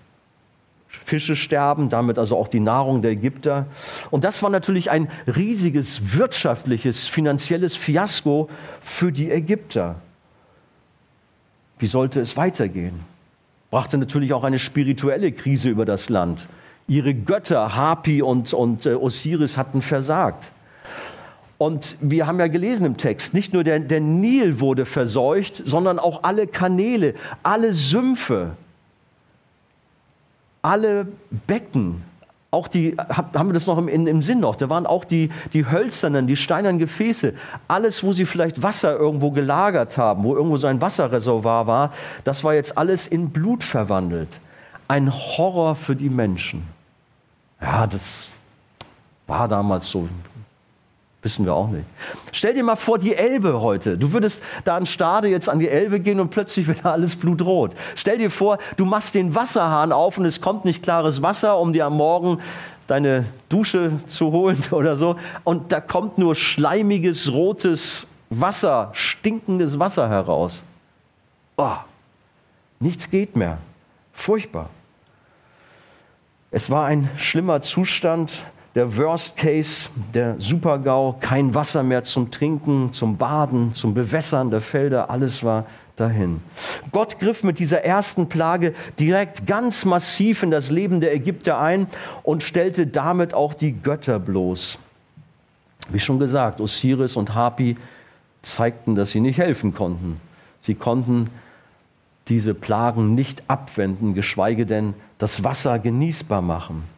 [1.04, 3.66] Fische sterben, damit also auch die Nahrung der Ägypter.
[4.12, 8.50] Und das war natürlich ein riesiges wirtschaftliches, finanzielles Fiasko
[8.82, 9.96] für die Ägypter.
[11.78, 13.02] Wie sollte es weitergehen?
[13.72, 16.48] Brachte natürlich auch eine spirituelle Krise über das Land.
[16.88, 20.52] Ihre Götter, Hapi und, und äh, Osiris, hatten versagt.
[21.58, 26.00] Und wir haben ja gelesen im Text, nicht nur der, der Nil wurde verseucht, sondern
[26.00, 28.52] auch alle Kanäle, alle Sümpfe,
[30.66, 31.06] alle
[31.46, 32.04] Becken,
[32.50, 35.70] auch die, haben wir das noch im, im Sinn noch, da waren auch die, die
[35.70, 37.34] hölzernen, die steinernen Gefäße,
[37.68, 41.92] alles, wo sie vielleicht Wasser irgendwo gelagert haben, wo irgendwo so ein Wasserreservoir war,
[42.24, 44.40] das war jetzt alles in Blut verwandelt.
[44.88, 46.64] Ein Horror für die Menschen.
[47.62, 48.28] Ja, das
[49.28, 50.10] war damals so.
[51.26, 51.86] Wissen wir auch nicht.
[52.34, 53.98] Stell dir mal vor, die Elbe heute.
[53.98, 57.72] Du würdest da an Stade jetzt an die Elbe gehen und plötzlich wird alles blutrot.
[57.96, 61.74] Stell dir vor, du machst den Wasserhahn auf und es kommt nicht klares Wasser, um
[61.74, 62.42] dir am Morgen
[62.86, 65.16] deine Dusche zu holen oder so.
[65.44, 70.64] Und da kommt nur schleimiges, rotes Wasser, stinkendes Wasser heraus.
[71.58, 71.78] Oh,
[72.80, 73.58] nichts geht mehr.
[74.14, 74.70] Furchtbar.
[76.52, 78.44] Es war ein schlimmer Zustand
[78.76, 84.60] der Worst Case, der Supergau, kein Wasser mehr zum Trinken, zum Baden, zum Bewässern der
[84.60, 86.42] Felder, alles war dahin.
[86.92, 91.88] Gott griff mit dieser ersten Plage direkt ganz massiv in das Leben der Ägypter ein
[92.24, 94.78] und stellte damit auch die Götter bloß.
[95.90, 97.78] Wie schon gesagt, Osiris und Hapi
[98.42, 100.20] zeigten, dass sie nicht helfen konnten.
[100.60, 101.30] Sie konnten
[102.28, 106.95] diese Plagen nicht abwenden, geschweige denn das Wasser genießbar machen.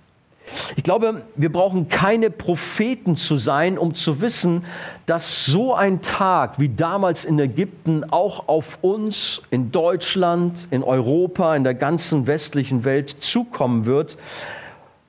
[0.76, 4.64] Ich glaube, wir brauchen keine Propheten zu sein, um zu wissen,
[5.06, 11.56] dass so ein Tag wie damals in Ägypten auch auf uns in Deutschland, in Europa,
[11.56, 14.18] in der ganzen westlichen Welt zukommen wird,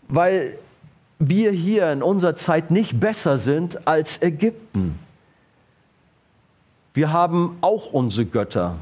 [0.08, 0.58] weil
[1.18, 4.98] wir hier in unserer Zeit nicht besser sind als Ägypten.
[6.94, 8.76] Wir haben auch unsere Götter,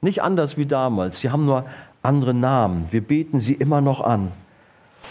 [0.00, 1.20] nicht anders wie damals.
[1.20, 1.64] Sie haben nur
[2.02, 2.86] andere Namen.
[2.90, 4.30] Wir beten sie immer noch an.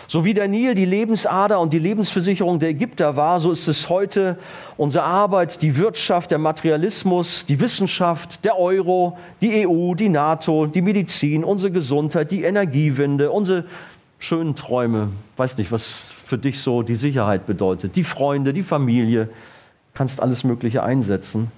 [0.08, 3.90] So wie der Nil die Lebensader und die Lebensversicherung der Ägypter war, so ist es
[3.90, 4.38] heute
[4.78, 10.82] unsere Arbeit, die Wirtschaft, der Materialismus, die Wissenschaft, der Euro, die EU, die NATO, die
[10.82, 13.66] Medizin, unsere Gesundheit, die Energiewende, unsere
[14.20, 15.10] schönen Träume.
[15.38, 17.96] Weiß nicht, was für dich so die Sicherheit bedeutet.
[17.96, 19.30] Die Freunde, die Familie,
[19.94, 21.52] kannst alles Mögliche einsetzen.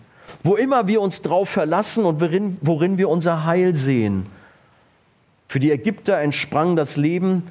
[0.43, 4.25] Wo immer wir uns drauf verlassen und worin, worin wir unser Heil sehen.
[5.47, 7.43] Für die Ägypter entsprang das Leben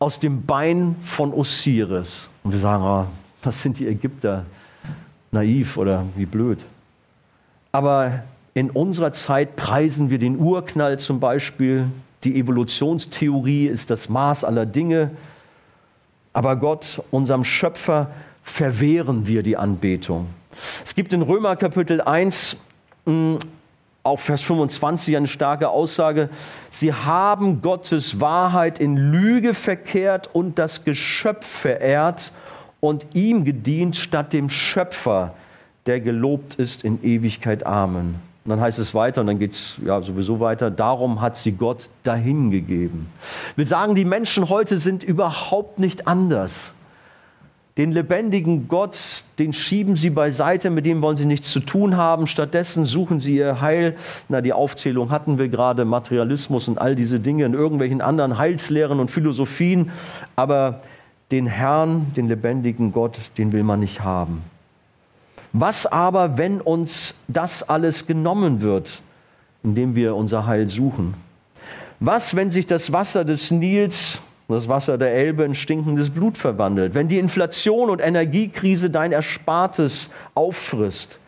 [0.00, 2.28] aus dem Bein von Osiris.
[2.42, 3.06] Und wir sagen, oh,
[3.42, 4.46] was sind die Ägypter?
[5.30, 6.58] Naiv oder wie blöd.
[7.70, 11.86] Aber in unserer Zeit preisen wir den Urknall zum Beispiel.
[12.24, 15.10] Die Evolutionstheorie ist das Maß aller Dinge.
[16.32, 18.10] Aber Gott, unserem Schöpfer,
[18.42, 20.28] verwehren wir die Anbetung.
[20.84, 22.56] Es gibt in Römer Kapitel 1
[24.02, 26.30] auf Vers 25 eine starke Aussage.
[26.70, 32.32] Sie haben Gottes Wahrheit in Lüge verkehrt und das Geschöpf verehrt
[32.80, 35.34] und ihm gedient statt dem Schöpfer,
[35.86, 37.66] der gelobt ist in Ewigkeit.
[37.66, 38.16] Amen.
[38.44, 40.70] Und dann heißt es weiter und dann geht es ja sowieso weiter.
[40.70, 43.06] Darum hat sie Gott dahingegeben.
[43.54, 46.72] Wir sagen, die Menschen heute sind überhaupt nicht anders.
[47.76, 52.26] Den lebendigen Gott, den schieben sie beiseite, mit dem wollen sie nichts zu tun haben.
[52.26, 53.96] Stattdessen suchen sie ihr Heil.
[54.28, 58.98] Na, die Aufzählung hatten wir gerade, Materialismus und all diese Dinge in irgendwelchen anderen Heilslehren
[58.98, 59.92] und Philosophien.
[60.34, 60.80] Aber
[61.30, 64.42] den Herrn, den lebendigen Gott, den will man nicht haben.
[65.52, 69.00] Was aber, wenn uns das alles genommen wird,
[69.62, 71.14] indem wir unser Heil suchen?
[72.00, 74.20] Was, wenn sich das Wasser des Nils
[74.50, 79.12] und das Wasser der Elbe in stinkendes Blut verwandelt, wenn die Inflation und Energiekrise dein
[79.12, 81.20] Erspartes auffrisst,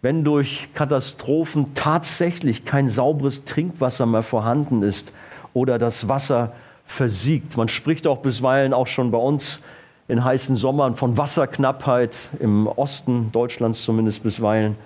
[0.00, 5.12] wenn durch Katastrophen tatsächlich kein sauberes Trinkwasser mehr vorhanden ist
[5.52, 6.54] oder das Wasser
[6.86, 7.58] versiegt.
[7.58, 9.60] Man spricht auch bisweilen auch schon bei uns
[10.08, 14.76] in heißen Sommern von Wasserknappheit im Osten Deutschlands zumindest bisweilen.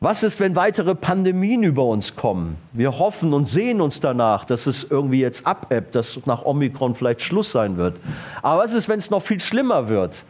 [0.00, 2.56] Was ist, wenn weitere Pandemien über uns kommen?
[2.72, 7.20] Wir hoffen und sehen uns danach, dass es irgendwie jetzt abebbt, dass nach Omikron vielleicht
[7.20, 7.96] Schluss sein wird.
[8.40, 10.22] Aber was ist, wenn es noch viel schlimmer wird?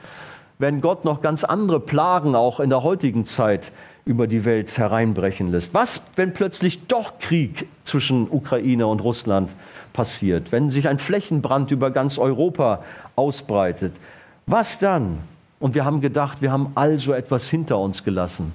[0.59, 3.71] Wenn Gott noch ganz andere Plagen auch in der heutigen Zeit
[4.07, 5.75] über die Welt hereinbrechen lässt?
[5.75, 9.51] Was, wenn plötzlich doch Krieg zwischen Ukraine und Russland
[9.93, 10.51] passiert?
[10.51, 12.83] Wenn sich ein Flächenbrand über ganz Europa
[13.17, 13.93] ausbreitet?
[14.47, 15.19] Was dann?
[15.61, 18.55] Und wir haben gedacht, wir haben also etwas hinter uns gelassen.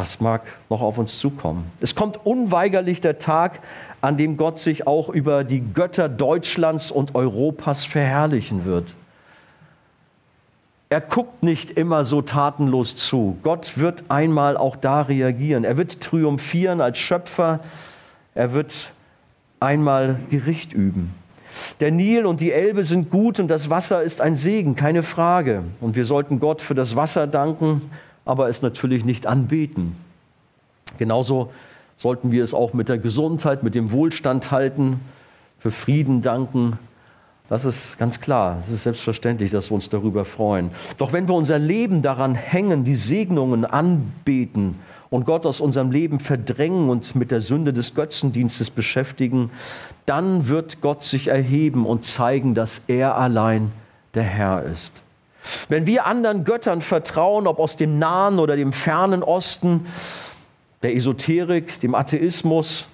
[0.00, 1.70] Was mag noch auf uns zukommen?
[1.82, 3.60] Es kommt unweigerlich der Tag,
[4.00, 8.94] an dem Gott sich auch über die Götter Deutschlands und Europas verherrlichen wird.
[10.88, 13.36] Er guckt nicht immer so tatenlos zu.
[13.42, 15.64] Gott wird einmal auch da reagieren.
[15.64, 17.60] Er wird triumphieren als Schöpfer.
[18.34, 18.92] Er wird
[19.60, 21.14] einmal Gericht üben.
[21.80, 25.62] Der Nil und die Elbe sind gut und das Wasser ist ein Segen, keine Frage.
[25.82, 27.90] Und wir sollten Gott für das Wasser danken
[28.30, 29.96] aber es natürlich nicht anbeten.
[30.98, 31.50] Genauso
[31.98, 35.00] sollten wir es auch mit der Gesundheit, mit dem Wohlstand halten,
[35.58, 36.78] für Frieden danken.
[37.48, 40.70] Das ist ganz klar, es ist selbstverständlich, dass wir uns darüber freuen.
[40.96, 44.76] Doch wenn wir unser Leben daran hängen, die Segnungen anbeten
[45.10, 49.50] und Gott aus unserem Leben verdrängen und mit der Sünde des Götzendienstes beschäftigen,
[50.06, 53.72] dann wird Gott sich erheben und zeigen, dass er allein
[54.14, 55.02] der Herr ist.
[55.68, 59.86] Wenn wir anderen Göttern vertrauen, ob aus dem nahen oder dem fernen Osten,
[60.82, 62.86] der Esoterik, dem Atheismus,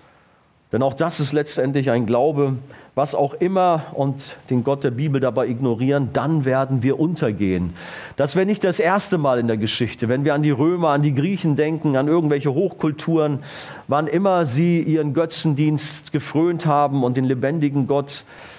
[0.73, 2.57] denn auch das ist letztendlich ein Glaube,
[2.97, 7.75] was auch immer und den Gott der Bibel dabei ignorieren, dann werden wir untergehen.
[8.17, 10.09] Das wäre nicht das erste Mal in der Geschichte.
[10.09, 13.41] Wenn wir an die Römer, an die Griechen denken, an irgendwelche Hochkulturen,
[13.87, 18.56] wann immer sie ihren Götzendienst gefrönt haben und den lebendigen Gott äh,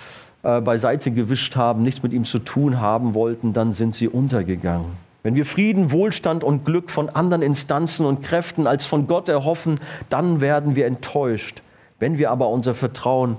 [0.62, 4.92] beiseite gewischt haben, nichts mit ihm zu tun haben wollten, dann sind sie untergegangen.
[5.24, 9.82] Wenn wir Frieden, Wohlstand und Glück von anderen Instanzen und Kräften als von Gott erhoffen,
[10.08, 11.62] dann werden wir enttäuscht.
[12.00, 13.36] Wenn wir aber unser Vertrauen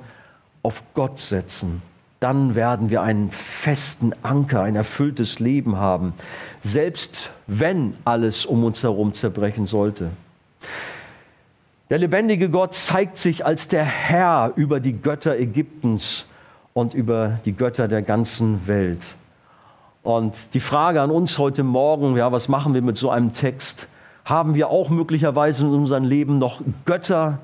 [0.62, 1.80] auf Gott setzen,
[2.20, 6.12] dann werden wir einen festen Anker, ein erfülltes Leben haben,
[6.62, 10.10] selbst wenn alles um uns herum zerbrechen sollte.
[11.88, 16.26] Der lebendige Gott zeigt sich als der Herr über die Götter Ägyptens
[16.78, 19.02] und über die Götter der ganzen Welt.
[20.04, 23.88] Und die Frage an uns heute Morgen, ja, was machen wir mit so einem Text?
[24.24, 27.40] Haben wir auch möglicherweise in unserem Leben noch Götter,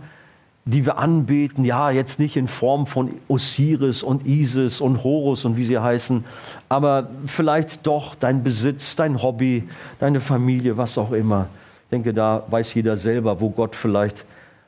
[0.66, 1.64] die wir anbeten?
[1.64, 6.24] Ja, jetzt nicht in Form von Osiris und Isis und Horus und wie sie heißen,
[6.68, 9.64] aber vielleicht doch dein Besitz, dein Hobby,
[9.98, 11.48] deine Familie, was auch immer.
[11.86, 14.24] Ich denke, da weiß jeder selber, wo Gott vielleicht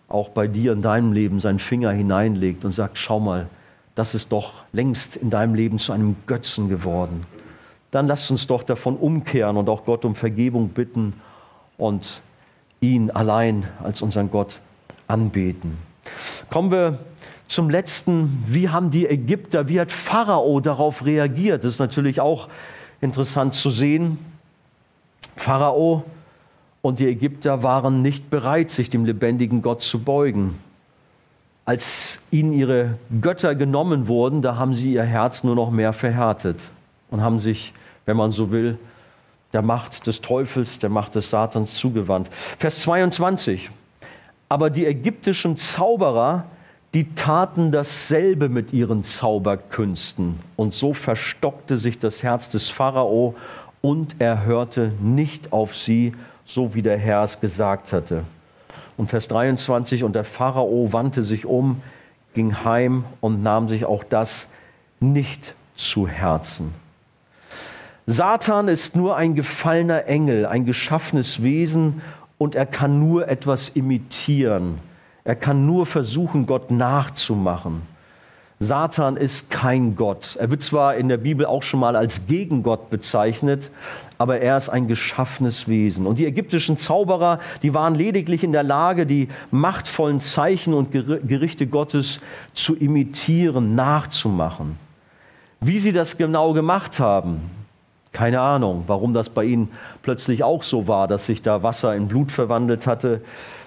[0.09, 3.47] auch bei dir in deinem Leben seinen Finger hineinlegt und sagt, schau mal,
[3.97, 7.23] das ist doch längst in deinem Leben zu einem Götzen geworden.
[7.91, 11.15] Dann lasst uns doch davon umkehren und auch Gott um Vergebung bitten
[11.79, 12.21] und
[12.81, 14.61] ihn allein als unseren Gott
[15.09, 15.79] anbeten.
[16.51, 16.99] Kommen wir
[17.49, 18.45] zum letzten.
[18.47, 21.65] Wie haben die Ägypter, wie hat Pharao darauf reagiert?
[21.65, 22.49] Das ist natürlich auch
[23.01, 24.19] interessant zu sehen.
[25.37, 26.05] Pharao
[26.83, 30.59] und die Ägypter waren nicht bereit, sich dem lebendigen Gott zu beugen.
[31.67, 36.61] Als ihnen ihre Götter genommen wurden, da haben sie ihr Herz nur noch mehr verhärtet
[37.11, 37.75] und haben sich,
[38.07, 38.79] wenn man so will,
[39.53, 42.31] der Macht des Teufels, der Macht des Satans zugewandt.
[42.59, 43.71] Vers 22.
[44.49, 46.45] Aber die ägyptischen Zauberer,
[46.95, 50.39] die taten dasselbe mit ihren Zauberkünsten.
[50.55, 53.35] Und so verstockte sich das Herz des Pharao
[53.83, 56.15] und er hörte nicht auf sie
[56.47, 58.25] so wie der Herr es gesagt hatte.
[58.97, 61.83] Und Vers 23, und der Pharao wandte sich um,
[62.35, 64.47] ging heim und nahm sich auch das
[65.01, 66.75] nicht zu Herzen.
[68.07, 72.03] Satan ist nur ein gefallener Engel, ein geschaffenes Wesen
[72.39, 74.79] und er kann nur etwas imitieren.
[75.25, 77.83] Er kann nur versuchen, Gott nachzumachen.
[78.61, 80.37] Satan ist kein Gott.
[80.41, 83.71] Er wird zwar in der Bibel auch schon mal als Gegengott bezeichnet,
[84.19, 86.07] aber er ist ein geschaffenes Wesen.
[86.07, 91.67] Und die ägyptischen Zauberer, die waren lediglich in der Lage, die machtvollen Zeichen und Gerichte
[91.67, 92.21] Gottes
[92.55, 94.79] zu imitieren, nachzumachen.
[95.61, 97.41] Wie sie das genau gemacht haben,
[98.13, 99.71] keine Ahnung, warum das bei ihnen
[100.03, 103.23] plötzlich auch so war, dass sich da Wasser in Blut verwandelt hatte.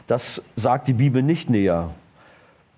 [0.07, 1.89] Das sagt die Bibel nicht näher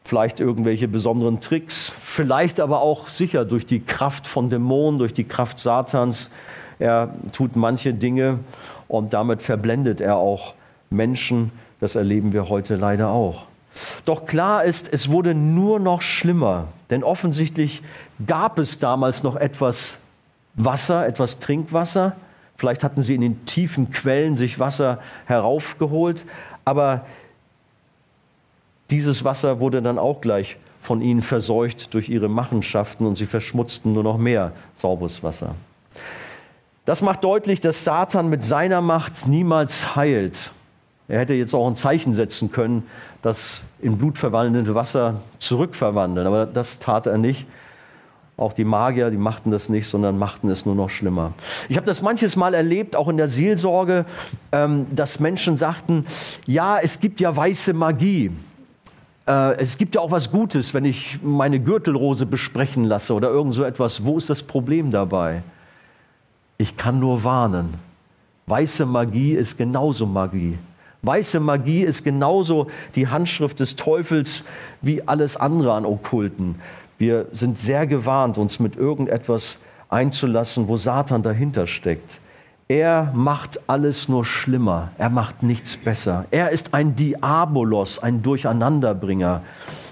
[0.04, 5.24] vielleicht irgendwelche besonderen Tricks, vielleicht aber auch sicher durch die Kraft von Dämonen, durch die
[5.24, 6.30] Kraft Satans.
[6.82, 8.40] Er tut manche Dinge
[8.88, 10.56] und damit verblendet er auch
[10.90, 11.52] Menschen.
[11.80, 13.44] Das erleben wir heute leider auch.
[14.06, 17.84] Doch klar ist, es wurde nur noch schlimmer, denn offensichtlich
[18.26, 20.00] gab es damals noch etwas
[20.56, 22.16] Wasser, etwas Trinkwasser.
[22.58, 26.26] Vielleicht hatten sie in den tiefen Quellen sich Wasser heraufgeholt,
[26.66, 27.06] aber
[28.90, 33.94] dieses Wasser wurde dann auch gleich von ihnen verseucht durch ihre Machenschaften und sie verschmutzten
[33.94, 35.54] nur noch mehr sauberes Wasser.
[36.92, 40.52] Das macht deutlich, dass Satan mit seiner Macht niemals heilt.
[41.08, 42.84] Er hätte jetzt auch ein Zeichen setzen können,
[43.22, 47.46] das in Blut verwandelte Wasser zurückverwandeln, aber das tat er nicht.
[48.36, 51.32] Auch die Magier, die machten das nicht, sondern machten es nur noch schlimmer.
[51.70, 54.04] Ich habe das manches Mal erlebt, auch in der Seelsorge,
[54.52, 56.06] ähm, dass Menschen sagten,
[56.46, 58.32] ja, es gibt ja weiße Magie.
[59.28, 63.54] Äh, es gibt ja auch was Gutes, wenn ich meine Gürtelrose besprechen lasse oder irgend
[63.54, 64.04] so etwas.
[64.04, 65.42] Wo ist das Problem dabei?
[66.62, 67.74] Ich kann nur warnen.
[68.46, 70.60] Weiße Magie ist genauso Magie.
[71.02, 74.44] Weiße Magie ist genauso die Handschrift des Teufels
[74.80, 76.62] wie alles andere an Okkulten.
[77.00, 79.58] Wir sind sehr gewarnt, uns mit irgendetwas
[79.90, 82.20] einzulassen, wo Satan dahinter steckt.
[82.68, 84.92] Er macht alles nur schlimmer.
[85.00, 86.26] Er macht nichts besser.
[86.30, 89.42] Er ist ein Diabolos, ein Durcheinanderbringer.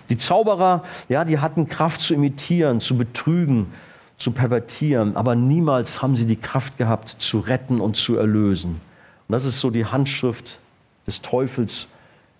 [0.09, 3.73] Die Zauberer, ja, die hatten Kraft zu imitieren, zu betrügen,
[4.19, 8.81] zu pervertieren, aber niemals haben sie die Kraft gehabt, zu retten und zu erlösen.
[9.27, 10.59] Und das ist so die Handschrift
[11.07, 11.87] des Teufels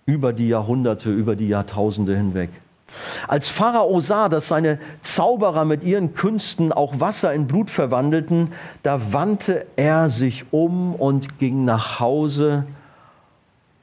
[0.06, 2.50] über die Jahrhunderte, über die Jahrtausende hinweg.
[3.28, 9.12] Als Pharao sah, dass seine Zauberer mit ihren Künsten auch Wasser in Blut verwandelten, da
[9.12, 12.66] wandte er sich um und ging nach Hause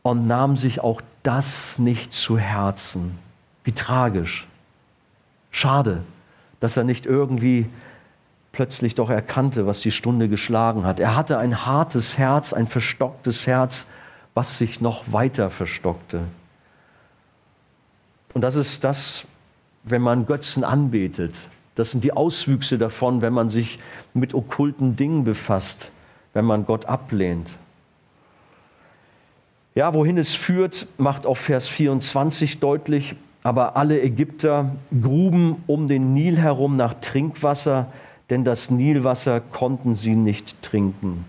[0.03, 3.17] und nahm sich auch das nicht zu Herzen.
[3.63, 4.47] Wie tragisch.
[5.51, 6.03] Schade,
[6.59, 7.67] dass er nicht irgendwie
[8.57, 10.99] plötzlich doch erkannte, was die Stunde geschlagen hat.
[10.99, 13.85] Er hatte ein hartes Herz, ein verstocktes Herz,
[14.33, 16.21] was sich noch weiter verstockte.
[18.33, 19.25] Und das ist das,
[19.83, 21.35] wenn man Götzen anbetet.
[21.75, 23.77] Das sind die Auswüchse davon, wenn man sich
[24.15, 25.91] mit okkulten Dingen befasst,
[26.33, 27.51] wenn man Gott ablehnt.
[29.75, 33.15] Ja, wohin es führt, macht auch Vers 24 deutlich.
[33.43, 37.85] Aber alle Ägypter gruben um den Nil herum nach Trinkwasser,
[38.29, 41.25] denn das Nilwasser konnten sie nicht trinken.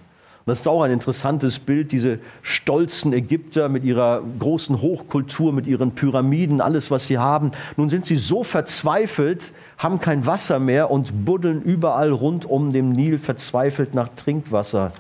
[0.46, 5.92] das ist auch ein interessantes Bild, diese stolzen Ägypter mit ihrer großen Hochkultur, mit ihren
[5.92, 7.52] Pyramiden, alles, was sie haben.
[7.76, 12.92] Nun sind sie so verzweifelt, haben kein Wasser mehr und buddeln überall rund um den
[12.92, 14.92] Nil verzweifelt nach Trinkwasser,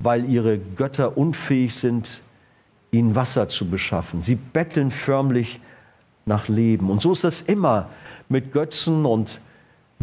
[0.00, 2.20] weil ihre Götter unfähig sind,
[2.90, 4.22] ihnen Wasser zu beschaffen.
[4.22, 5.60] Sie betteln förmlich
[6.26, 6.90] nach Leben.
[6.90, 7.88] Und so ist das immer
[8.28, 9.40] mit Götzen und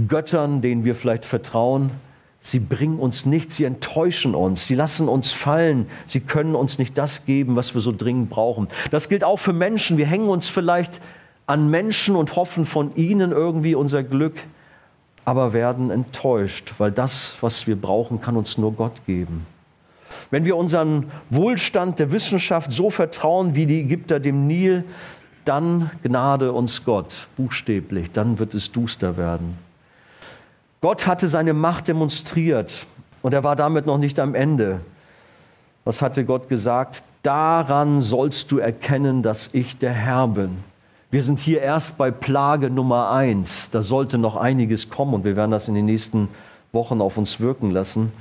[0.07, 1.91] Göttern, denen wir vielleicht vertrauen.
[2.41, 6.97] Sie bringen uns nichts, sie enttäuschen uns, sie lassen uns fallen, sie können uns nicht
[6.97, 8.69] das geben, was wir so dringend brauchen.
[8.91, 9.97] Das gilt auch für Menschen.
[9.97, 11.01] Wir hängen uns vielleicht
[11.47, 14.35] an Menschen und hoffen von ihnen irgendwie unser Glück,
[15.25, 19.45] aber werden enttäuscht, weil das, was wir brauchen, kann uns nur Gott geben.
[20.31, 24.85] Wenn wir unseren Wohlstand der Wissenschaft so vertrauen wie die Ägypter dem Nil,
[25.45, 29.57] dann gnade uns Gott, buchstäblich, dann wird es duster werden.
[30.81, 32.85] Gott hatte seine Macht demonstriert
[33.21, 34.79] und er war damit noch nicht am Ende.
[35.83, 37.03] Was hatte Gott gesagt?
[37.21, 40.59] Daran sollst du erkennen, dass ich der Herr bin.
[41.11, 43.69] Wir sind hier erst bei Plage Nummer eins.
[43.71, 46.29] Da sollte noch einiges kommen und wir werden das in den nächsten
[46.71, 48.13] Wochen auf uns wirken lassen.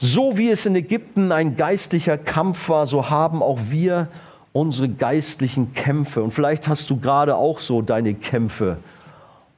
[0.00, 4.08] So wie es in Ägypten ein geistlicher Kampf war, so haben auch wir
[4.52, 6.22] unsere geistlichen Kämpfe.
[6.22, 8.78] Und vielleicht hast du gerade auch so deine Kämpfe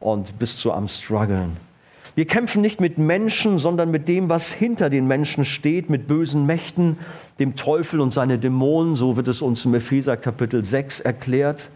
[0.00, 1.56] und bist so am Struggeln.
[2.16, 6.46] Wir kämpfen nicht mit Menschen, sondern mit dem, was hinter den Menschen steht, mit bösen
[6.46, 6.98] Mächten,
[7.38, 11.68] dem Teufel und seine Dämonen, so wird es uns im Epheser Kapitel 6 erklärt.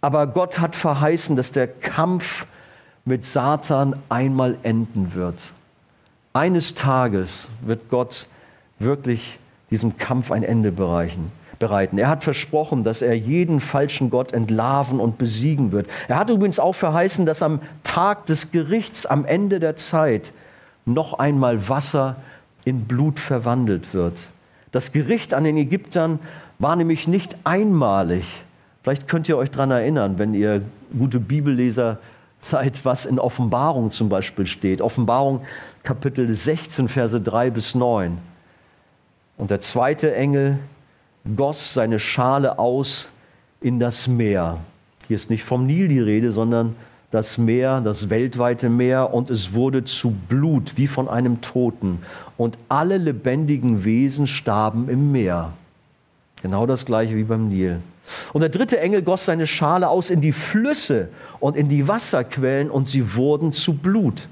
[0.00, 2.46] Aber Gott hat verheißen, dass der Kampf
[3.04, 5.38] mit Satan einmal enden wird.
[6.32, 8.26] Eines Tages wird Gott
[8.78, 9.38] wirklich
[9.70, 11.98] diesem Kampf ein Ende bereichen bereiten.
[11.98, 15.88] Er hat versprochen, dass er jeden falschen Gott entlarven und besiegen wird.
[16.08, 20.32] Er hat übrigens auch verheißen, dass am Tag des Gerichts, am Ende der Zeit,
[20.84, 22.16] noch einmal Wasser
[22.64, 24.18] in Blut verwandelt wird.
[24.72, 26.18] Das Gericht an den Ägyptern
[26.58, 28.24] war nämlich nicht einmalig.
[28.82, 30.62] Vielleicht könnt ihr euch daran erinnern, wenn ihr
[30.98, 31.98] gute Bibelleser
[32.40, 34.80] seid, was in Offenbarung zum Beispiel steht.
[34.80, 35.42] Offenbarung
[35.82, 38.18] Kapitel 16, Verse 3 bis 9.
[39.36, 40.58] Und der zweite Engel
[41.36, 43.08] goss seine Schale aus
[43.60, 44.58] in das Meer.
[45.06, 46.76] Hier ist nicht vom Nil die Rede, sondern
[47.10, 52.00] das Meer, das weltweite Meer, und es wurde zu Blut wie von einem Toten.
[52.36, 55.52] Und alle lebendigen Wesen starben im Meer.
[56.42, 57.80] Genau das gleiche wie beim Nil.
[58.32, 61.08] Und der dritte Engel goss seine Schale aus in die Flüsse
[61.40, 64.28] und in die Wasserquellen, und sie wurden zu Blut.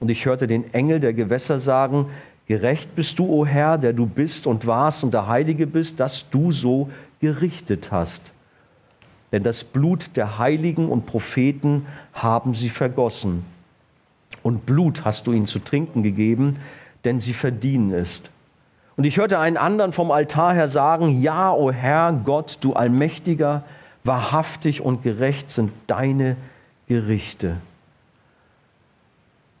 [0.00, 2.06] Und ich hörte den Engel der Gewässer sagen,
[2.46, 6.28] Gerecht bist du, o Herr, der du bist und warst und der Heilige bist, dass
[6.30, 6.90] du so
[7.20, 8.22] gerichtet hast.
[9.32, 13.44] Denn das Blut der Heiligen und Propheten haben sie vergossen.
[14.42, 16.58] Und Blut hast du ihnen zu trinken gegeben,
[17.04, 18.22] denn sie verdienen es.
[18.96, 23.64] Und ich hörte einen anderen vom Altar her sagen, ja, o Herr Gott, du Allmächtiger,
[24.04, 26.36] wahrhaftig und gerecht sind deine
[26.86, 27.56] Gerichte.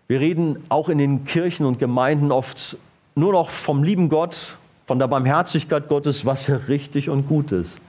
[0.08, 2.76] Wir reden auch in den Kirchen und Gemeinden oft
[3.14, 7.80] nur noch vom lieben Gott, von der Barmherzigkeit Gottes, was ja richtig und gut ist.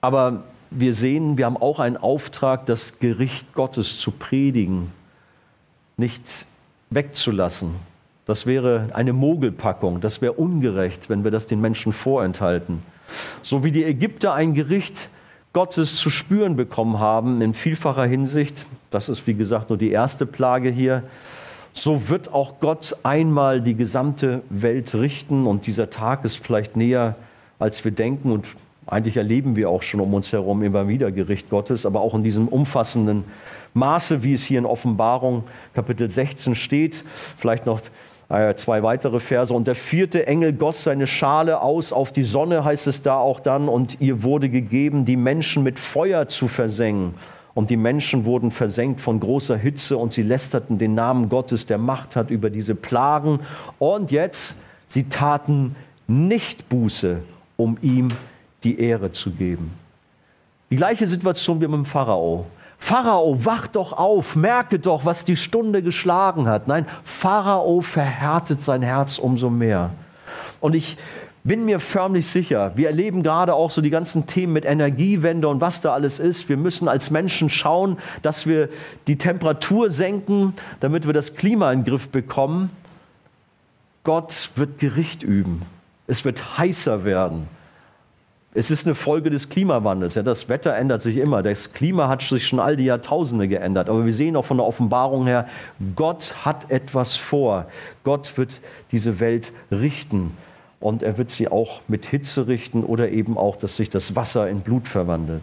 [0.00, 4.92] Aber wir sehen, wir haben auch einen Auftrag, das Gericht Gottes zu predigen,
[5.96, 6.46] nicht
[6.90, 7.70] wegzulassen.
[8.26, 12.82] Das wäre eine Mogelpackung, das wäre ungerecht, wenn wir das den Menschen vorenthalten.
[13.42, 15.08] So wie die Ägypter ein Gericht
[15.56, 20.26] Gottes zu spüren bekommen haben in vielfacher Hinsicht, das ist wie gesagt nur die erste
[20.26, 21.02] Plage hier,
[21.72, 27.14] so wird auch Gott einmal die gesamte Welt richten und dieser Tag ist vielleicht näher,
[27.58, 28.32] als wir denken.
[28.32, 28.48] Und
[28.86, 32.22] eigentlich erleben wir auch schon um uns herum immer wieder Gericht Gottes, aber auch in
[32.22, 33.24] diesem umfassenden
[33.72, 37.02] Maße, wie es hier in Offenbarung Kapitel 16 steht,
[37.38, 37.80] vielleicht noch
[38.28, 39.52] zwei weitere Verse.
[39.54, 43.40] Und der vierte Engel goss seine Schale aus auf die Sonne, heißt es da auch
[43.40, 47.14] dann, und ihr wurde gegeben, die Menschen mit Feuer zu versengen.
[47.54, 51.78] Und die Menschen wurden versenkt von großer Hitze und sie lästerten den Namen Gottes, der
[51.78, 53.40] Macht hat über diese Plagen.
[53.78, 54.54] Und jetzt,
[54.88, 55.74] sie taten
[56.06, 57.18] nicht Buße,
[57.56, 58.08] um ihm
[58.62, 59.72] die Ehre zu geben.
[60.70, 62.44] Die gleiche Situation wie mit dem Pharao.
[62.78, 66.68] Pharao, wach doch auf, merke doch, was die Stunde geschlagen hat.
[66.68, 69.90] Nein, Pharao verhärtet sein Herz umso mehr.
[70.60, 70.96] Und ich
[71.46, 75.60] bin mir förmlich sicher, wir erleben gerade auch so die ganzen Themen mit Energiewende und
[75.60, 76.48] was da alles ist.
[76.48, 78.68] Wir müssen als Menschen schauen, dass wir
[79.06, 82.70] die Temperatur senken, damit wir das Klima in den Griff bekommen.
[84.02, 85.62] Gott wird Gericht üben.
[86.08, 87.48] Es wird heißer werden.
[88.56, 90.14] Es ist eine Folge des Klimawandels.
[90.14, 91.42] Ja, das Wetter ändert sich immer.
[91.42, 93.90] Das Klima hat sich schon all die Jahrtausende geändert.
[93.90, 95.46] Aber wir sehen auch von der Offenbarung her,
[95.94, 97.66] Gott hat etwas vor.
[98.02, 100.34] Gott wird diese Welt richten.
[100.80, 104.48] Und er wird sie auch mit Hitze richten oder eben auch, dass sich das Wasser
[104.48, 105.42] in Blut verwandelt.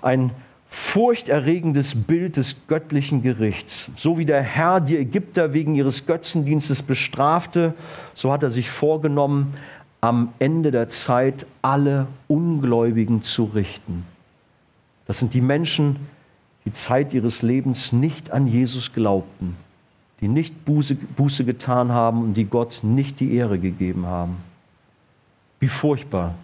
[0.00, 0.30] Ein
[0.68, 3.90] furchterregendes Bild des göttlichen Gerichts.
[3.96, 7.74] So wie der Herr die Ägypter wegen ihres Götzendienstes bestrafte,
[8.14, 9.54] so hat er sich vorgenommen,
[10.04, 14.04] am Ende der Zeit alle Ungläubigen zu richten.
[15.06, 15.96] Das sind die Menschen,
[16.66, 19.56] die Zeit ihres Lebens nicht an Jesus glaubten,
[20.20, 24.36] die nicht Buße, Buße getan haben und die Gott nicht die Ehre gegeben haben.
[25.58, 26.34] Wie furchtbar.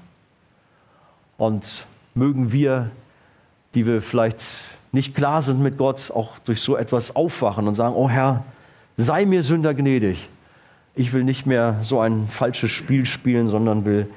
[1.36, 1.84] Und
[2.14, 2.90] mögen wir,
[3.74, 4.42] die wir vielleicht
[4.90, 8.42] nicht klar sind mit Gott, auch durch so etwas aufwachen und sagen, oh Herr,
[8.96, 10.30] sei mir Sünder gnädig
[10.94, 14.08] ich will nicht mehr so ein falsches Spiel spielen, sondern will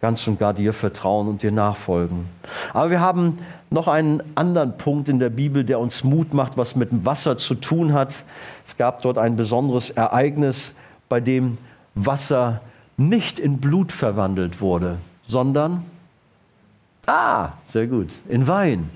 [0.00, 2.26] ganz und gar dir vertrauen und dir nachfolgen.
[2.72, 3.38] Aber wir haben
[3.70, 7.36] noch einen anderen Punkt in der Bibel, der uns Mut macht, was mit dem Wasser
[7.36, 8.24] zu tun hat.
[8.66, 10.72] Es gab dort ein besonderes Ereignis,
[11.08, 11.58] bei dem
[11.94, 12.60] Wasser
[12.96, 15.84] nicht in Blut verwandelt wurde, sondern,
[17.06, 18.90] ah, sehr gut, in Wein.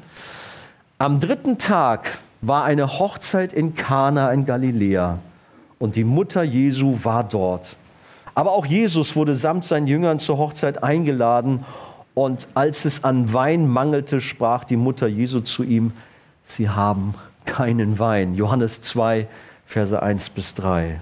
[0.98, 5.18] Am dritten Tag war eine Hochzeit in Kana in Galiläa
[5.82, 7.74] und die Mutter Jesu war dort.
[8.36, 11.64] Aber auch Jesus wurde samt seinen Jüngern zur Hochzeit eingeladen
[12.14, 15.90] und als es an Wein mangelte, sprach die Mutter Jesu zu ihm,
[16.44, 17.14] sie haben
[17.46, 18.36] keinen Wein.
[18.36, 19.26] Johannes 2,
[19.66, 21.00] Verse 1 bis 3.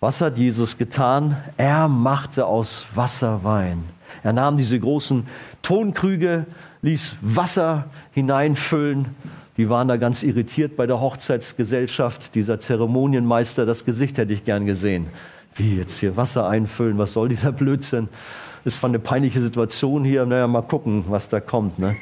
[0.00, 1.38] Was hat Jesus getan?
[1.56, 3.84] Er machte aus Wasser Wein.
[4.22, 5.26] Er nahm diese großen
[5.62, 6.44] Tonkrüge,
[6.82, 9.16] ließ Wasser hineinfüllen
[9.58, 12.36] die waren da ganz irritiert bei der Hochzeitsgesellschaft.
[12.36, 15.08] Dieser Zeremonienmeister, das Gesicht hätte ich gern gesehen.
[15.56, 18.08] Wie jetzt hier Wasser einfüllen, was soll dieser Blödsinn?
[18.64, 20.24] Das war eine peinliche Situation hier.
[20.26, 21.80] Naja, mal gucken, was da kommt.
[21.80, 21.96] Ne?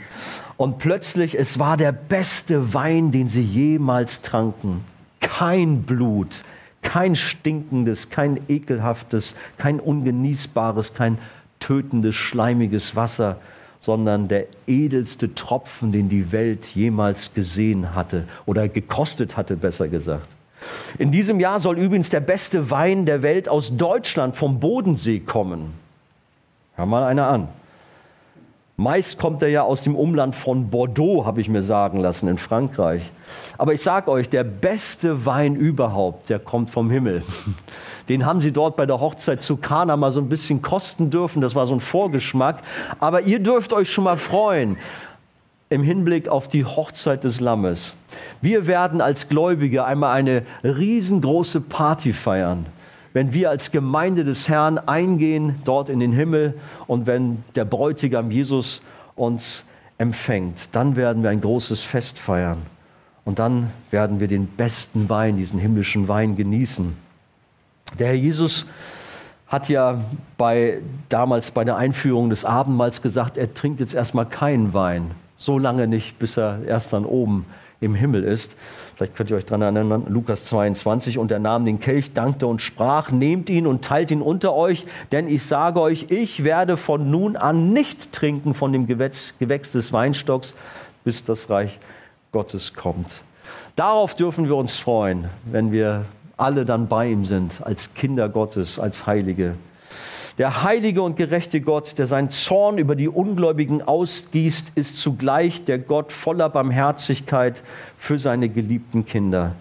[0.59, 4.85] Und plötzlich, es war der beste Wein, den sie jemals tranken.
[5.21, 6.43] Kein Blut,
[6.83, 11.17] kein stinkendes, kein ekelhaftes, kein ungenießbares, kein
[11.59, 13.39] tötendes, schleimiges Wasser,
[13.87, 20.27] sondern der edelste Tropfen, den die Welt jemals gesehen hatte oder gekostet hatte, besser gesagt.
[20.99, 25.73] In diesem Jahr soll übrigens der beste Wein der Welt aus Deutschland vom Bodensee kommen.
[26.75, 27.49] Hör mal einer an.
[28.79, 32.37] Meist kommt er ja aus dem Umland von Bordeaux, habe ich mir sagen lassen, in
[32.37, 33.01] Frankreich.
[33.57, 37.23] Aber ich sage euch, der beste Wein überhaupt, der kommt vom Himmel.
[38.11, 41.41] Den haben sie dort bei der Hochzeit zu Kana mal so ein bisschen kosten dürfen.
[41.41, 42.63] Das war so ein Vorgeschmack.
[43.01, 44.77] Aber ihr dürft euch schon mal freuen
[45.71, 47.95] im Hinblick auf die Hochzeit des Lammes.
[48.43, 52.67] Wir werden als Gläubige einmal eine riesengroße Party feiern
[53.17, 56.53] wenn wir als Gemeinde des Herrn eingehen dort in den Himmel
[56.87, 58.83] und wenn der Bräutigam Jesus
[59.15, 59.65] uns
[59.97, 62.59] empfängt, dann werden wir ein großes Fest feiern.
[63.25, 66.95] Und dann werden wir den besten Wein, diesen himmlischen Wein genießen.
[67.99, 68.67] Der Herr Jesus
[69.47, 69.99] hat ja
[70.37, 75.13] bei, damals bei der Einführung des Abendmahls gesagt, er trinkt jetzt erstmal keinen Wein.
[75.39, 77.47] So lange nicht, bis er erst dann oben
[77.81, 78.55] im Himmel ist.
[78.95, 82.63] Vielleicht könnt ihr euch daran erinnern, Lukas 22, und er nahm den Kelch, dankte und
[82.63, 87.11] sprach, nehmt ihn und teilt ihn unter euch, denn ich sage euch, ich werde von
[87.11, 90.55] nun an nicht trinken von dem Gewächs, Gewächs des Weinstocks,
[91.05, 91.79] bis das Reich
[92.33, 93.09] Gottes kommt.
[93.77, 96.07] Darauf dürfen wir uns freuen, wenn wir
[96.39, 99.55] alle dann bei ihm sind, als Kinder Gottes, als Heilige.
[100.39, 105.79] Der heilige und gerechte Gott, der seinen Zorn über die Ungläubigen ausgießt, ist zugleich der
[105.79, 107.63] Gott voller Barmherzigkeit
[107.97, 109.57] für seine geliebten Kinder.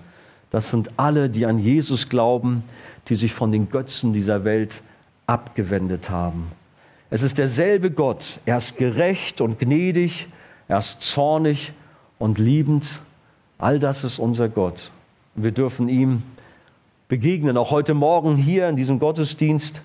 [0.52, 2.64] Das sind alle, die an Jesus glauben,
[3.08, 4.82] die sich von den Götzen dieser Welt
[5.28, 6.52] abgewendet haben.
[7.10, 8.40] Es ist derselbe Gott.
[8.46, 10.28] Er ist gerecht und gnädig,
[10.68, 11.72] er ist zornig
[12.20, 13.00] und liebend.
[13.58, 14.92] All das ist unser Gott.
[15.36, 16.24] Wir dürfen ihm
[17.08, 19.82] begegnen, auch heute Morgen hier in diesem Gottesdienst.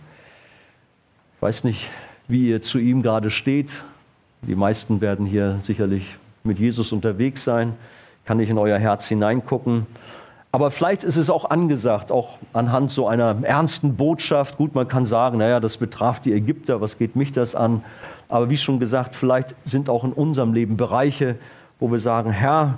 [1.41, 1.89] Ich weiß nicht,
[2.29, 3.71] wie ihr zu ihm gerade steht.
[4.43, 7.73] Die meisten werden hier sicherlich mit Jesus unterwegs sein.
[8.27, 9.87] Kann nicht in euer Herz hineingucken.
[10.53, 14.59] Aber vielleicht ist es auch angesagt, auch anhand so einer ernsten Botschaft.
[14.59, 17.83] Gut, man kann sagen, naja, das betraf die Ägypter, was geht mich das an?
[18.29, 21.37] Aber wie schon gesagt, vielleicht sind auch in unserem Leben Bereiche,
[21.79, 22.75] wo wir sagen, Herr,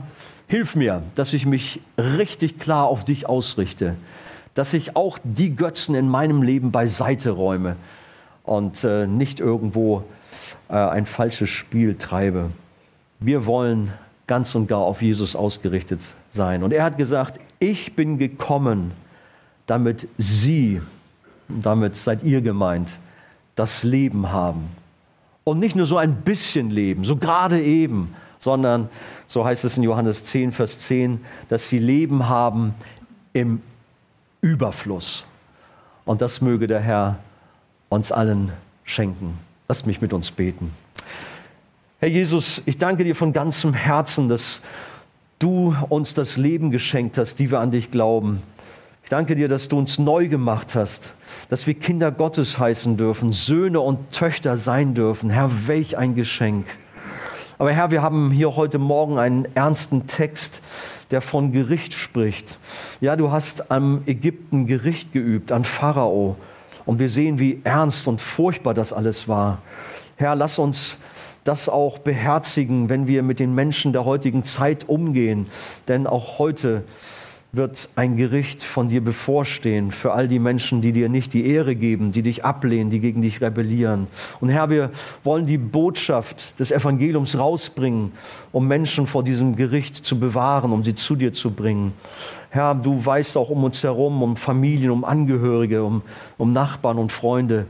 [0.47, 3.97] hilf mir, dass ich mich richtig klar auf dich ausrichte,
[4.55, 7.75] dass ich auch die Götzen in meinem Leben beiseite räume,
[8.45, 10.05] und äh, nicht irgendwo
[10.69, 12.51] äh, ein falsches Spiel treibe.
[13.21, 13.93] Wir wollen
[14.27, 16.01] ganz und gar auf Jesus ausgerichtet
[16.35, 16.63] sein.
[16.63, 18.93] Und er hat gesagt, ich bin gekommen,
[19.67, 20.81] damit Sie,
[21.49, 22.91] damit seid ihr gemeint,
[23.55, 24.71] das Leben haben
[25.45, 28.89] und nicht nur so ein bisschen leben, so gerade eben, sondern,
[29.27, 32.75] so heißt es in Johannes 10, Vers 10, dass sie Leben haben
[33.33, 33.63] im
[34.41, 35.25] Überfluss.
[36.05, 37.19] Und das möge der Herr
[37.93, 38.53] uns allen
[38.85, 39.39] schenken.
[39.69, 40.73] Lasst mich mit uns beten.
[42.01, 44.61] Herr Jesus, ich danke dir von ganzem Herzen, dass
[45.39, 48.43] du uns das Leben geschenkt hast, die wir an dich glauben.
[49.05, 51.13] Ich danke dir, dass du uns neu gemacht hast,
[51.51, 55.31] dass wir Kinder Gottes heißen dürfen, Söhne und Töchter sein dürfen.
[55.31, 56.67] Herr, welch ein Geschenk.
[57.59, 60.61] Aber Herr, wir haben hier heute Morgen einen ernsten Text,
[61.11, 62.59] der von Gericht spricht.
[63.01, 66.37] Ja, du hast am Ägypten Gericht geübt, an Pharao.
[66.85, 69.59] Und wir sehen, wie ernst und furchtbar das alles war.
[70.17, 70.99] Herr, lass uns
[71.45, 75.47] das auch beherzigen, wenn wir mit den Menschen der heutigen Zeit umgehen.
[75.89, 76.85] Denn auch heute
[77.55, 81.77] wird ein Gericht von dir bevorstehen für all die Menschen, die dir nicht die Ehre
[81.77, 84.07] geben, die dich ablehnen, die gegen dich rebellieren.
[84.41, 84.91] Und Herr, wir
[85.23, 88.13] wollen die Botschaft des Evangeliums rausbringen,
[88.53, 91.93] um Menschen vor diesem Gericht zu bewahren, um sie zu dir zu bringen.
[92.53, 96.03] Herr, du weißt auch um uns herum, um Familien, um Angehörige, um,
[96.37, 97.65] um Nachbarn und Freunde.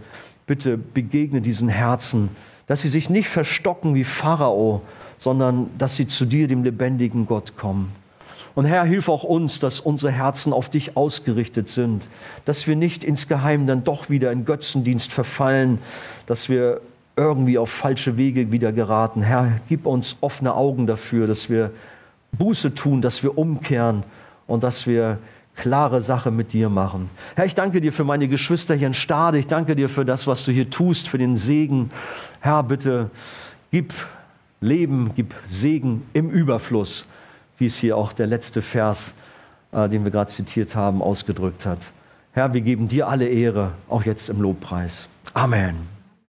[0.49, 2.31] Bitte begegne diesen Herzen,
[2.67, 4.83] dass sie sich nicht verstocken wie Pharao,
[5.21, 7.93] sondern dass sie zu dir, dem lebendigen Gott, kommen.
[8.57, 12.09] Und Herr, hilf auch uns, dass unsere Herzen auf dich ausgerichtet sind,
[12.45, 15.79] dass wir nicht insgeheim dann doch wieder in Götzendienst verfallen,
[16.27, 16.81] dass wir
[17.15, 19.23] irgendwie auf falsche Wege wieder geraten.
[19.23, 21.71] Herr, gib uns offene Augen dafür, dass wir
[22.33, 24.03] Buße tun, dass wir umkehren
[24.53, 25.19] und dass wir
[25.55, 27.11] klare Sache mit dir machen.
[27.35, 29.39] Herr, ich danke dir für meine Geschwister hier in Stade.
[29.39, 31.91] Ich danke dir für das, was du hier tust, für den Segen.
[32.41, 33.11] Herr, bitte
[33.71, 33.93] gib
[34.61, 37.07] Leben, gib Segen im Überfluss
[37.63, 39.15] wie es hier auch der letzte Vers,
[39.71, 41.79] äh, den wir gerade zitiert haben, ausgedrückt hat.
[42.33, 45.07] Herr, wir geben dir alle Ehre, auch jetzt im Lobpreis.
[45.33, 46.02] Amen.